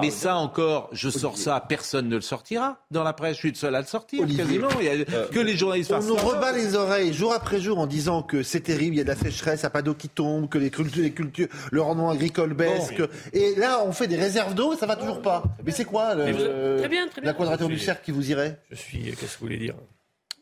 [0.00, 3.34] mais, ça encore, je sors ça, personne ne le sortira dans la presse.
[3.34, 4.68] Je suis le seul à le sortir, quasiment.
[4.80, 5.92] Il y a euh, que les journalistes.
[5.92, 9.00] On nous rebat les oreilles jour après jour en disant que c'est terrible, il y
[9.00, 11.12] a de la sécheresse, il n'y a pas d'eau qui tombe, que les cultures, les
[11.12, 12.90] cultures, le rendement agricole baisse.
[13.32, 15.42] Et là, on fait des réserves d'eau et ça va toujours pas.
[15.64, 18.60] Mais c'est quoi la quadrature du cercle qui vous irait?
[18.70, 18.99] Je suis.
[19.04, 19.74] Qu'est-ce que vous voulez dire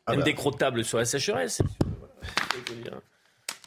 [0.06, 0.20] ah bah.
[0.20, 1.60] indécrottable sur la sécheresse.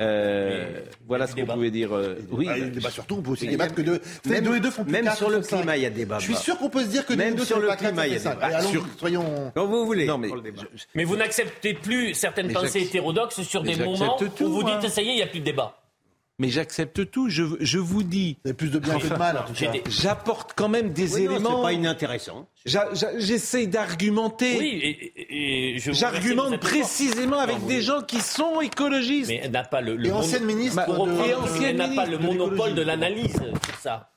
[0.02, 1.96] Euh, voilà ce qu'on pouvait dire.
[1.96, 4.02] Euh, oui, ah, débat surtout, on peut aussi débattre que de.
[4.26, 6.18] Même, deux et deux font plus Même sur le climat, il y a débat.
[6.18, 8.20] Je suis sûr qu'on peut se dire que même sur le climat, il y a
[8.20, 8.38] débat.
[8.42, 9.52] Allons, soyons.
[9.54, 10.08] Quand vous voulez.
[10.08, 10.30] Non, mais,
[10.96, 15.10] mais vous n'acceptez plus certaines pensées hétérodoxes sur des moments où vous dites ça y
[15.10, 15.81] est, il n'y a plus de débat
[16.42, 17.30] mais j'accepte tout.
[17.30, 18.38] Je, je, vous dis.
[18.44, 19.72] Il y a plus de bien que de mal, en tout cas.
[19.88, 21.58] J'apporte quand même des oui, éléments.
[21.58, 22.48] C'est pas inintéressant.
[22.66, 24.58] J'essaye d'argumenter.
[24.58, 29.30] Oui, et, et je J'argumente précisément avec des gens qui sont écologistes.
[29.30, 30.82] Mais elle n'a pas le, le et ancienne ministre.
[31.64, 34.10] elle n'a pas le monopole de l'analyse sur ça.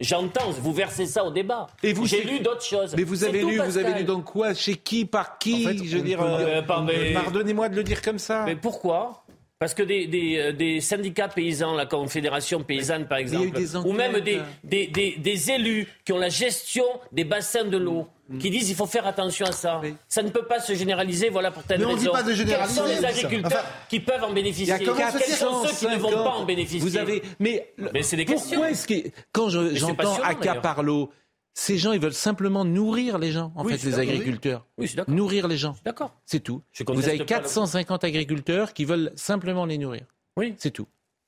[0.00, 1.68] J'entends, vous versez ça au débat.
[1.84, 2.94] Et vous, j'ai lu d'autres choses.
[2.96, 5.86] Mais vous avez lu, vous avez lu dans quoi, chez qui, par qui?
[5.86, 8.44] Je veux dire, euh, pardonnez-moi de le dire comme ça.
[8.44, 9.24] Mais pourquoi?
[9.58, 14.20] Parce que des, des, euh, des, syndicats paysans, la Confédération paysanne par exemple, ou même
[14.20, 18.38] des, des, élus qui ont la gestion des bassins de l'eau, mm.
[18.38, 19.80] qui disent qu'il faut faire attention à ça.
[20.08, 22.02] Ça ne peut pas se généraliser, voilà pour telle Mais on raison.
[22.02, 22.80] Dit pas de généraliser.
[22.80, 24.78] Quels sont les agriculteurs qui peuvent en bénéficier?
[24.78, 26.80] Quels sont ceux qui ne vont pas en bénéficier?
[26.80, 28.64] Vous avez, mais, mais c'est des questions.
[28.64, 31.10] Est-ce que, quand j'entends accaparlo,
[31.54, 34.66] ces gens, ils veulent simplement nourrir les gens, en fait, les agriculteurs.
[34.78, 35.74] Oui, nourrir les gens.
[35.84, 36.14] D'accord.
[36.24, 36.62] C'est tout.
[36.86, 40.04] Vous avez 450 agriculteurs qui veulent simplement les nourrir.
[40.36, 40.54] Oui.
[40.56, 40.86] C'est tout.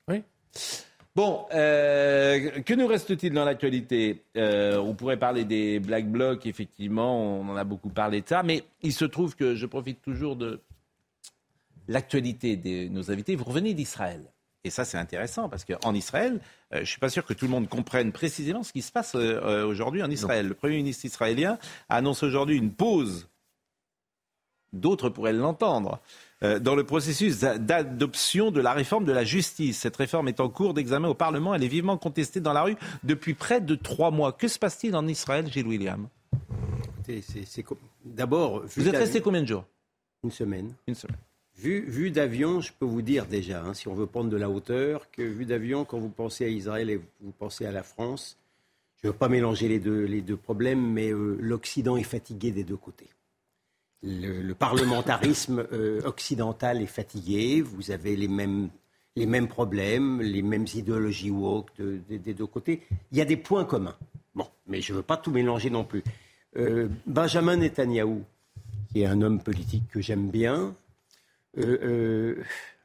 [0.09, 0.23] Oui.
[1.17, 4.23] Bon, euh, que nous reste-t-il dans l'actualité?
[4.37, 8.45] Euh, On pourrait parler des Black Blocs, effectivement, on en a beaucoup parlé de ça,
[8.45, 10.61] mais il se trouve que je profite toujours de
[11.89, 13.35] l'actualité de nos invités.
[13.35, 14.23] Vous revenez d'Israël.
[14.65, 16.41] Et ça, c'est intéressant parce qu'en Israël,
[16.73, 18.93] euh, je ne suis pas sûr que tout le monde comprenne précisément ce qui se
[18.93, 20.49] passe euh, euh, aujourd'hui en Israël.
[20.49, 21.59] Le Premier ministre israélien
[21.89, 23.29] annonce aujourd'hui une pause,
[24.73, 26.01] d'autres pourraient l'entendre,
[26.43, 29.81] dans le processus d'adoption de la réforme de la justice.
[29.81, 31.55] Cette réforme est en cours d'examen au Parlement.
[31.55, 34.33] Elle est vivement contestée dans la rue depuis près de trois mois.
[34.33, 36.09] Que se passe-t-il en Israël, Gilles William?
[38.03, 39.67] D'abord, vous êtes resté combien de jours?
[40.25, 40.73] Une semaine.
[40.87, 41.19] Une semaine.
[41.63, 45.11] Vu, d'avion, je peux vous dire déjà, hein, si on veut prendre de la hauteur,
[45.11, 48.39] que vu d'avion, quand vous pensez à Israël et vous pensez à la France,
[48.97, 52.51] je ne veux pas mélanger les deux, les deux problèmes, mais euh, l'Occident est fatigué
[52.51, 53.09] des deux côtés.
[54.03, 58.71] Le, parlementarisme euh, occidental est fatigué, vous avez les mêmes,
[59.15, 62.81] les mêmes problèmes, les mêmes idéologies woke des deux côtés.
[63.13, 63.97] Il y a des points communs.
[64.35, 66.03] Bon, mais je ne veux pas tout mélanger non plus.
[66.57, 68.25] Euh, Benjamin Netanyahou,
[68.89, 70.75] qui est un homme politique que j'aime bien,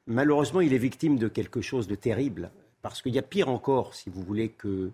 [0.07, 2.51] malheureusement, il est victime de quelque chose de terrible,
[2.81, 4.91] parce qu'il y a pire encore, si vous voulez, que,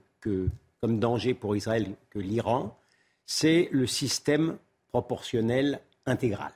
[0.81, 2.77] comme danger pour Israël que l'Iran,
[3.25, 4.57] c'est le système
[4.89, 6.53] proportionnel intégral.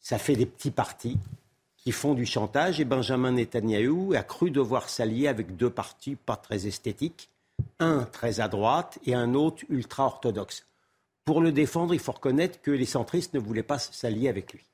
[0.00, 1.18] Ça fait des petits partis
[1.76, 6.36] qui font du chantage, et Benjamin Netanyahou a cru devoir s'allier avec deux partis pas
[6.36, 7.30] très esthétiques,
[7.78, 10.66] un très à droite et un autre ultra-orthodoxe.
[11.24, 14.64] pour le défendre, il faut reconnaître que les centristes ne voulaient pas s'allier avec lui.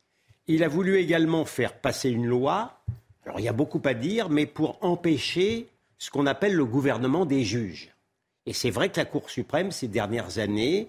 [0.48, 2.80] Il a voulu également faire passer une loi,
[3.24, 5.66] alors il y a beaucoup à dire, mais pour empêcher
[5.98, 7.92] ce qu'on appelle le gouvernement des juges.
[8.46, 10.86] Et c'est vrai que la Cour suprême, ces dernières années,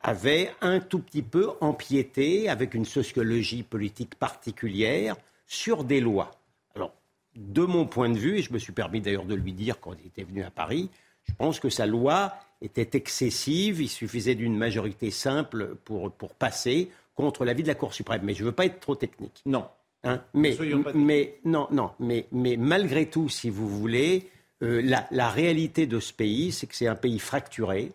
[0.00, 6.32] avait un tout petit peu empiété, avec une sociologie politique particulière, sur des lois.
[6.74, 6.92] Alors,
[7.36, 9.92] de mon point de vue, et je me suis permis d'ailleurs de lui dire quand
[9.92, 10.90] il était venu à Paris,
[11.22, 16.90] je pense que sa loi était excessive, il suffisait d'une majorité simple pour, pour passer
[17.16, 18.20] contre l'avis de la Cour suprême.
[18.22, 19.42] Mais je ne veux pas être trop technique.
[19.44, 19.66] Non.
[20.04, 20.56] Hein mais,
[20.94, 24.30] mais, non, non, mais, mais malgré tout, si vous voulez,
[24.62, 27.92] euh, la, la, réalité de ce pays, c'est que c'est un pays fracturé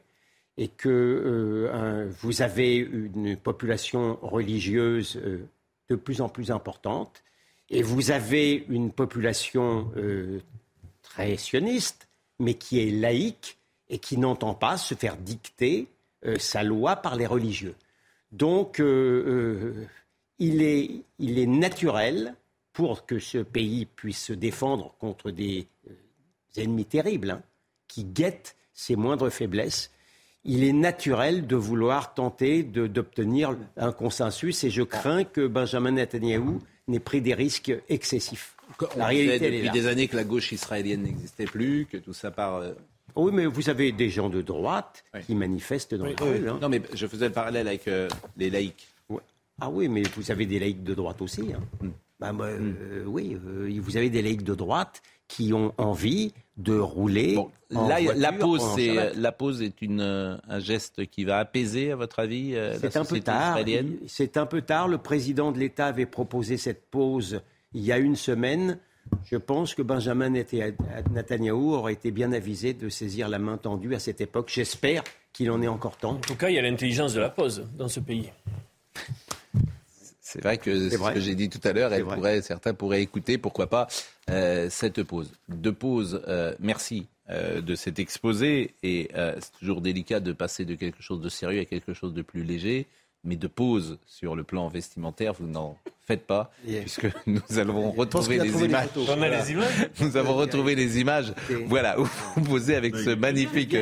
[0.58, 5.48] et que euh, vous avez une population religieuse euh,
[5.90, 7.24] de plus en plus importante
[7.70, 9.90] et vous avez une population
[11.02, 13.58] très sioniste, mais qui est laïque
[13.90, 15.88] et qui n'entend pas se faire dicter
[16.38, 17.76] sa loi par les religieux.
[18.32, 22.36] Donc, il est, il, est, naturel
[22.74, 25.68] pour que ce pays puisse se défendre contre des
[26.58, 27.44] ennemis terribles hein,
[27.88, 29.92] qui guettent ses moindres faiblesses.
[30.44, 36.60] Il est naturel de vouloir tenter d'obtenir un consensus et je crains que Benjamin Netanyahu
[36.88, 38.56] n'ait pris des risques excessifs.
[38.96, 42.64] La réalité, depuis des années que la gauche israélienne n'existait plus, que tout ça part.
[43.18, 46.50] Euh, oui, mais vous avez des gens de droite qui manifestent dans les rues.
[46.50, 46.60] Hein.
[46.62, 48.08] Non, mais je faisais le parallèle avec euh,
[48.38, 48.88] les laïcs.
[49.60, 51.54] Ah oui, mais vous avez des laïcs de droite aussi.
[51.54, 51.62] Hein.
[51.82, 51.90] Hmm.
[52.20, 52.76] Bah, bah, hmm.
[52.82, 53.38] euh, oui,
[53.80, 57.40] vous avez des laïcs de droite qui ont envie de rouler.
[57.70, 62.20] là, la pause, c'est la pause est une, un geste qui va apaiser, à votre
[62.20, 63.60] avis, euh, C'est un peu tard.
[64.08, 64.88] C'est un peu tard.
[64.88, 67.42] Le président de l'État avait proposé cette pause
[67.74, 68.78] il y a une semaine.
[69.26, 74.00] Je pense que Benjamin Netanyahu aurait été bien avisé de saisir la main tendue à
[74.00, 74.52] cette époque.
[74.54, 75.04] J'espère
[75.34, 76.12] qu'il en est encore temps.
[76.12, 78.32] En tout cas, il y a l'intelligence de la pause dans ce pays.
[80.32, 81.92] C'est vrai que c'est ce que j'ai dit tout à l'heure.
[82.42, 83.88] certains pourraient écouter, pourquoi pas,
[84.30, 85.30] euh, cette pause.
[85.50, 88.74] De pause, euh, merci euh, de cet exposé.
[88.82, 92.22] Et c'est toujours délicat de passer de quelque chose de sérieux à quelque chose de
[92.22, 92.88] plus léger.
[93.24, 95.78] Mais de pause sur le plan vestimentaire, vous n'en
[96.12, 96.52] faites pas,
[96.82, 98.90] puisque nous allons retrouver les images.
[100.02, 101.34] Nous avons retrouvé les images.
[101.68, 103.76] Voilà, où vous posez avec ce magnifique.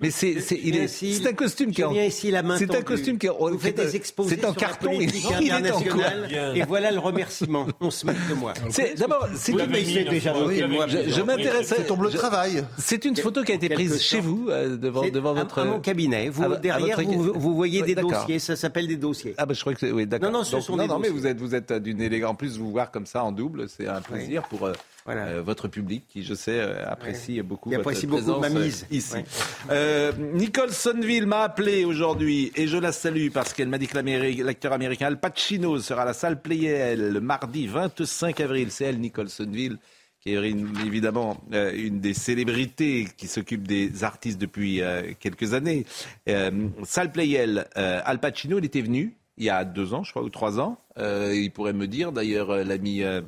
[0.00, 3.30] Mais c'est c'est un costume qui est C'est un costume qui est.
[3.30, 4.90] Vous faites des expositions C'est en carton.
[4.92, 7.66] Il est en Et voilà le remerciement.
[7.80, 8.54] On se moque de moi.
[8.96, 11.68] D'abord, c'est déjà Je m'intéresse.
[11.68, 12.64] C'est ton bleu de travail.
[12.78, 15.64] C'est une photo qui a été prise chez vous euh, devant devant votre.
[15.64, 16.28] mon cabinet.
[16.28, 16.98] Vous derrière
[17.34, 18.38] vous voyez des dossiers.
[18.38, 19.34] Ça s'appelle des dossiers.
[19.36, 20.30] Ah bah je crois que oui d'accord.
[20.30, 22.30] Non non, ce sont des Non mais vous êtes vous êtes d'une élégance.
[22.30, 24.72] En plus, vous voir comme ça en double, c'est un plaisir pour euh,
[25.08, 28.86] euh, votre public qui, je sais, euh, apprécie beaucoup votre apprécie présence beaucoup ma mise.
[28.90, 29.16] ici.
[30.34, 33.98] Nicole Sonville m'a appelé aujourd'hui et je la salue parce qu'elle m'a dit que
[34.42, 38.70] l'acteur américain Al Pacino sera à la salle Playel le mardi 25 avril.
[38.70, 39.78] C'est elle, Nicole Sonville
[40.20, 40.50] qui est
[40.84, 44.82] évidemment une des célébrités qui s'occupe des artistes depuis
[45.20, 45.86] quelques années.
[46.84, 50.28] salle Playel, Al Pacino, il était venu il y a deux ans, je crois, ou
[50.28, 50.78] trois ans.
[50.98, 53.22] Euh, il pourrait me dire, d'ailleurs, euh, l'ami euh,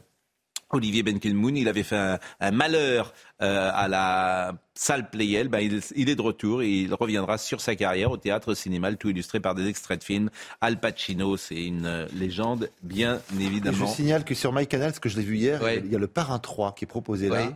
[0.70, 5.48] Olivier Benkelmoun, il avait fait un, malheur à la salle Playel.
[5.48, 5.58] Ben,
[5.96, 9.40] il, est de retour et il reviendra sur sa carrière au théâtre, cinéma, tout illustré
[9.40, 10.30] par des extraits de films.
[10.60, 13.86] Al Pacino, c'est une légende, bien évidemment.
[13.86, 16.06] je signale que sur MyCanal, ce que je l'ai vu hier, il y a le
[16.06, 17.48] Parrain 3 qui est proposé là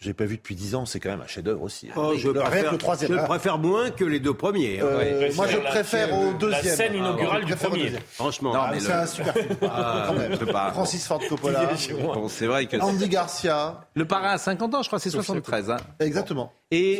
[0.00, 1.88] j'ai pas vu depuis dix ans, c'est quand même un chef-d'œuvre aussi.
[1.88, 1.94] Hein.
[1.94, 3.12] Oh, je, préfère, le troisième.
[3.12, 4.80] je préfère moins que les deux premiers.
[4.80, 4.86] Hein.
[4.86, 6.64] Euh, moi, je préfère au deuxième.
[6.64, 7.92] La scène inaugurale du premier.
[8.12, 9.56] Franchement, non, mais c'est un super film.
[9.62, 10.36] Ah, quand même.
[10.72, 11.70] Francis Ford Coppola.
[12.02, 13.88] bon, c'est vrai que Andy Garcia.
[13.94, 15.70] Le parrain à 50 ans, je crois, c'est 73.
[15.70, 15.76] Hein.
[16.00, 16.52] Exactement.
[16.70, 16.98] Et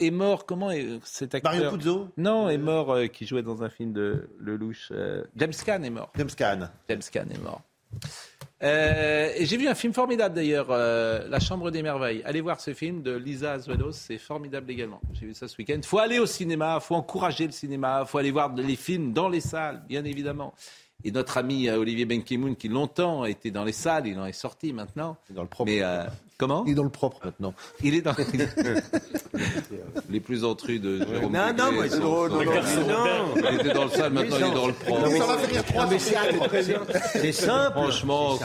[0.00, 3.62] est, mort, comment est cet acteur Mario Puzo Non, est mort euh, qui jouait dans
[3.62, 4.90] un film de Lelouch.
[4.92, 6.12] Euh, James Caan est mort.
[6.16, 6.70] James Caan.
[6.88, 7.62] James Caan est mort.
[8.62, 12.22] Euh, j'ai vu un film formidable d'ailleurs, euh, La Chambre des Merveilles.
[12.24, 15.00] Allez voir ce film de Lisa Azuelos, c'est formidable également.
[15.12, 15.80] J'ai vu ça ce week-end.
[15.84, 19.40] Faut aller au cinéma, faut encourager le cinéma, faut aller voir les films dans les
[19.40, 20.54] salles, bien évidemment.
[21.04, 24.32] Et notre ami euh, Olivier Benkemoun, qui longtemps était dans les salles, il en est
[24.32, 25.16] sorti maintenant.
[25.30, 25.70] Dans le propre.
[25.70, 25.82] Mais,
[26.38, 27.52] comment Il est dans le propre maintenant.
[27.82, 28.14] Il est dans
[30.10, 31.32] les plus entrus de Jérôme.
[31.32, 32.30] Non, non, moi, c'est drôle.
[32.30, 32.38] Non,
[33.50, 35.08] Il était dans le salle, maintenant il est dans le propre.
[35.08, 35.88] Ça va faire trois
[37.12, 37.72] C'est simple.
[37.72, 38.38] Franchement,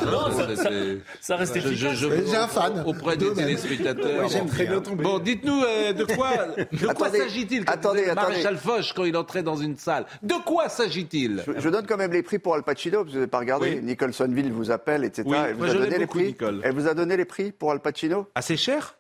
[1.21, 1.93] ça reste efficace.
[1.95, 2.83] J'ai un fan.
[2.85, 4.27] Auprès des téléspectateurs.
[4.29, 5.03] J'aime très bien tomber.
[5.03, 6.31] Bon, dites-nous de quoi,
[6.71, 8.29] de quoi s'agit-il Attendez, attendez.
[8.29, 10.05] Maréchal Foch quand il entrait dans une salle?
[10.21, 11.43] De quoi s'agit-il?
[11.57, 13.81] Je, donne quand même les prix pour Al Pacino, parce que vous n'avez pas regardé.
[13.81, 15.27] Nicholsonville vous appelle, etc.
[15.49, 16.35] Elle vous a donné les prix.
[16.63, 18.97] Elle vous a donné les prix pour Al Pacino Assez cher?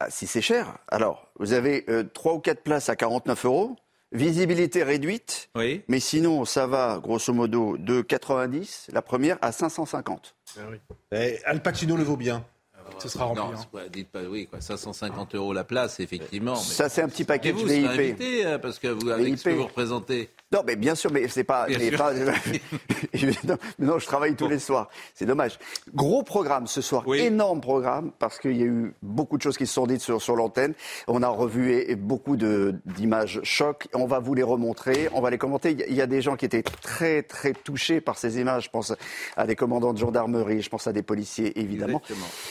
[0.00, 0.78] Ah, Si c'est cher.
[0.88, 3.76] Alors, vous avez euh, trois ou quatre places à 49 euros
[4.14, 5.50] visibilité réduite.
[5.54, 5.82] Oui.
[5.88, 10.34] Mais sinon, ça va, grosso modo, de 90, la première, à 550.
[10.56, 10.76] Ah oui.
[11.12, 12.44] Eh, Al Pacino le vaut bien.
[12.98, 13.42] Ce sera rempli.
[13.42, 13.86] Non, hein.
[13.92, 16.54] dites pas oui, quoi, 550 euros la place, effectivement.
[16.54, 18.20] Ça, c'est un petit paquet de VIP.
[18.44, 20.30] Euh, parce que vous, avec ce que vous représentez.
[20.52, 21.66] Non, mais bien sûr, mais c'est pas.
[23.78, 24.88] non, je travaille tous les soirs.
[25.14, 25.58] C'est dommage.
[25.94, 29.66] Gros programme ce soir, énorme programme, parce qu'il y a eu beaucoup de choses qui
[29.66, 30.74] se sont dites sur, sur l'antenne.
[31.08, 33.88] On a revu beaucoup d'images chocs.
[33.94, 35.76] On va vous les remontrer, on va les commenter.
[35.88, 38.64] Il y a des gens qui étaient très, très touchés par ces images.
[38.64, 38.94] Je pense
[39.36, 42.00] à des commandants de gendarmerie, je pense à des policiers, évidemment.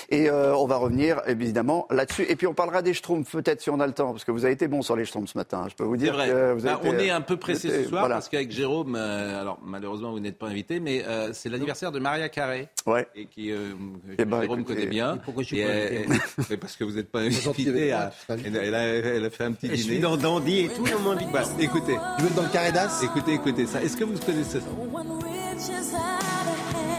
[0.09, 2.25] Et euh, on va revenir, évidemment, là-dessus.
[2.27, 4.43] Et puis on parlera des Schtroumpfs, peut-être, si on a le temps, parce que vous
[4.43, 5.67] avez été bon sur les Schtroumpfs ce matin.
[5.69, 8.29] Je peux vous dire que vous bah, On est un peu pressé ce soir parce
[8.29, 12.29] qu'avec Jérôme, euh, alors malheureusement vous n'êtes pas invité, mais euh, c'est l'anniversaire de Maria
[12.29, 13.07] Carré, ouais.
[13.15, 13.73] et qui euh,
[14.17, 15.17] eh ben, Jérôme connaît bien.
[15.17, 17.91] Pourquoi je suis pas invité Parce que vous n'êtes pas invité.
[17.91, 19.77] À, elle, a, elle, a, fait un petit dîner.
[19.77, 22.49] Je suis dans Dandy et tout, on m'invite bah, Écoutez, tu veux être dans le
[22.49, 23.01] carré d'as?
[23.03, 23.81] Écoutez, écoutez ça.
[23.81, 24.67] Est-ce que vous connaissez ça?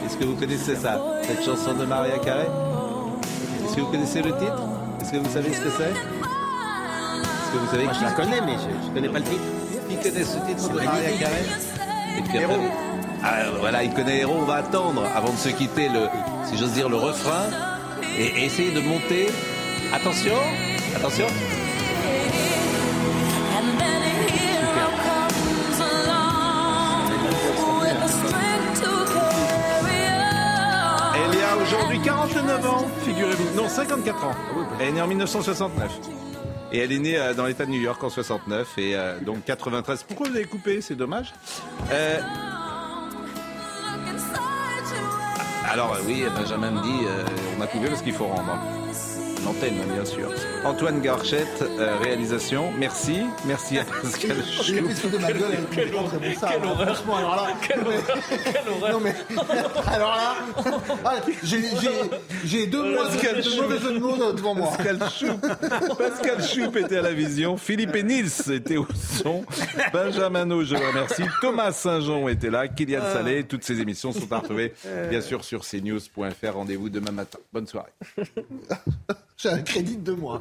[0.05, 2.47] Est-ce que vous connaissez ça Cette chanson de Maria Carré?
[3.65, 4.63] Est-ce que vous connaissez le titre?
[5.01, 5.91] Est-ce que vous savez ce que c'est?
[5.91, 9.54] Est-ce que vous savez Moi, je la connais, mais je ne connais pas le titre.
[10.05, 11.43] Connaît ce titre de Maria Carré
[13.23, 14.37] ah, voilà, il connaît Héros.
[14.41, 16.09] On va attendre avant de se quitter le,
[16.45, 17.47] si j'ose dire, le refrain
[18.19, 19.29] et, essayer de monter.
[19.95, 20.35] Attention,
[20.95, 21.27] attention.
[31.17, 33.57] Elle a aujourd'hui 49 ans, figurez-vous.
[33.57, 34.35] Non, 54 ans.
[34.81, 36.24] Elle est née en 1969.
[36.75, 39.45] Et elle est née euh, dans l'État de New York en 69 et euh, donc
[39.45, 40.03] 93.
[40.03, 40.81] Pourquoi vous avez coupé?
[40.81, 41.33] C'est dommage.
[41.93, 42.19] Euh,
[45.71, 47.07] alors oui, Benjamin me dit,
[47.57, 48.59] on a coupé parce qu'il faut rendre
[49.45, 50.29] l'antenne, bien sûr.
[50.65, 52.73] Antoine Garchette, euh, réalisation.
[52.79, 53.21] Merci.
[53.47, 55.09] Merci à Pascal Chou.
[55.09, 56.15] de ma gueule, quelle, quelle, horreur.
[56.49, 57.49] alors là.
[57.67, 58.93] Quelle horreur.
[58.93, 59.15] Non, mais,
[59.87, 60.37] alors là,
[61.05, 61.17] ah,
[62.45, 64.69] j'ai deux mois de mauvais jeu de mots devant moi.
[64.69, 65.41] Pascal Choup.
[65.99, 67.59] Pascal Choup était à la vision.
[67.59, 69.45] Philippe et Nils étaient au son.
[69.93, 71.25] Benjamin O, je vous remercie.
[71.43, 72.69] Thomas Saint-Jean était là.
[72.69, 73.13] Kylian ah.
[73.13, 73.45] Salé.
[73.45, 74.73] Toutes ces émissions sont à retrouver,
[75.11, 76.55] bien sûr, sur cnews.fr.
[76.55, 77.39] Rendez-vous demain matin.
[77.53, 77.93] Bonne soirée.
[79.37, 80.41] J'ai un crédit de deux mois.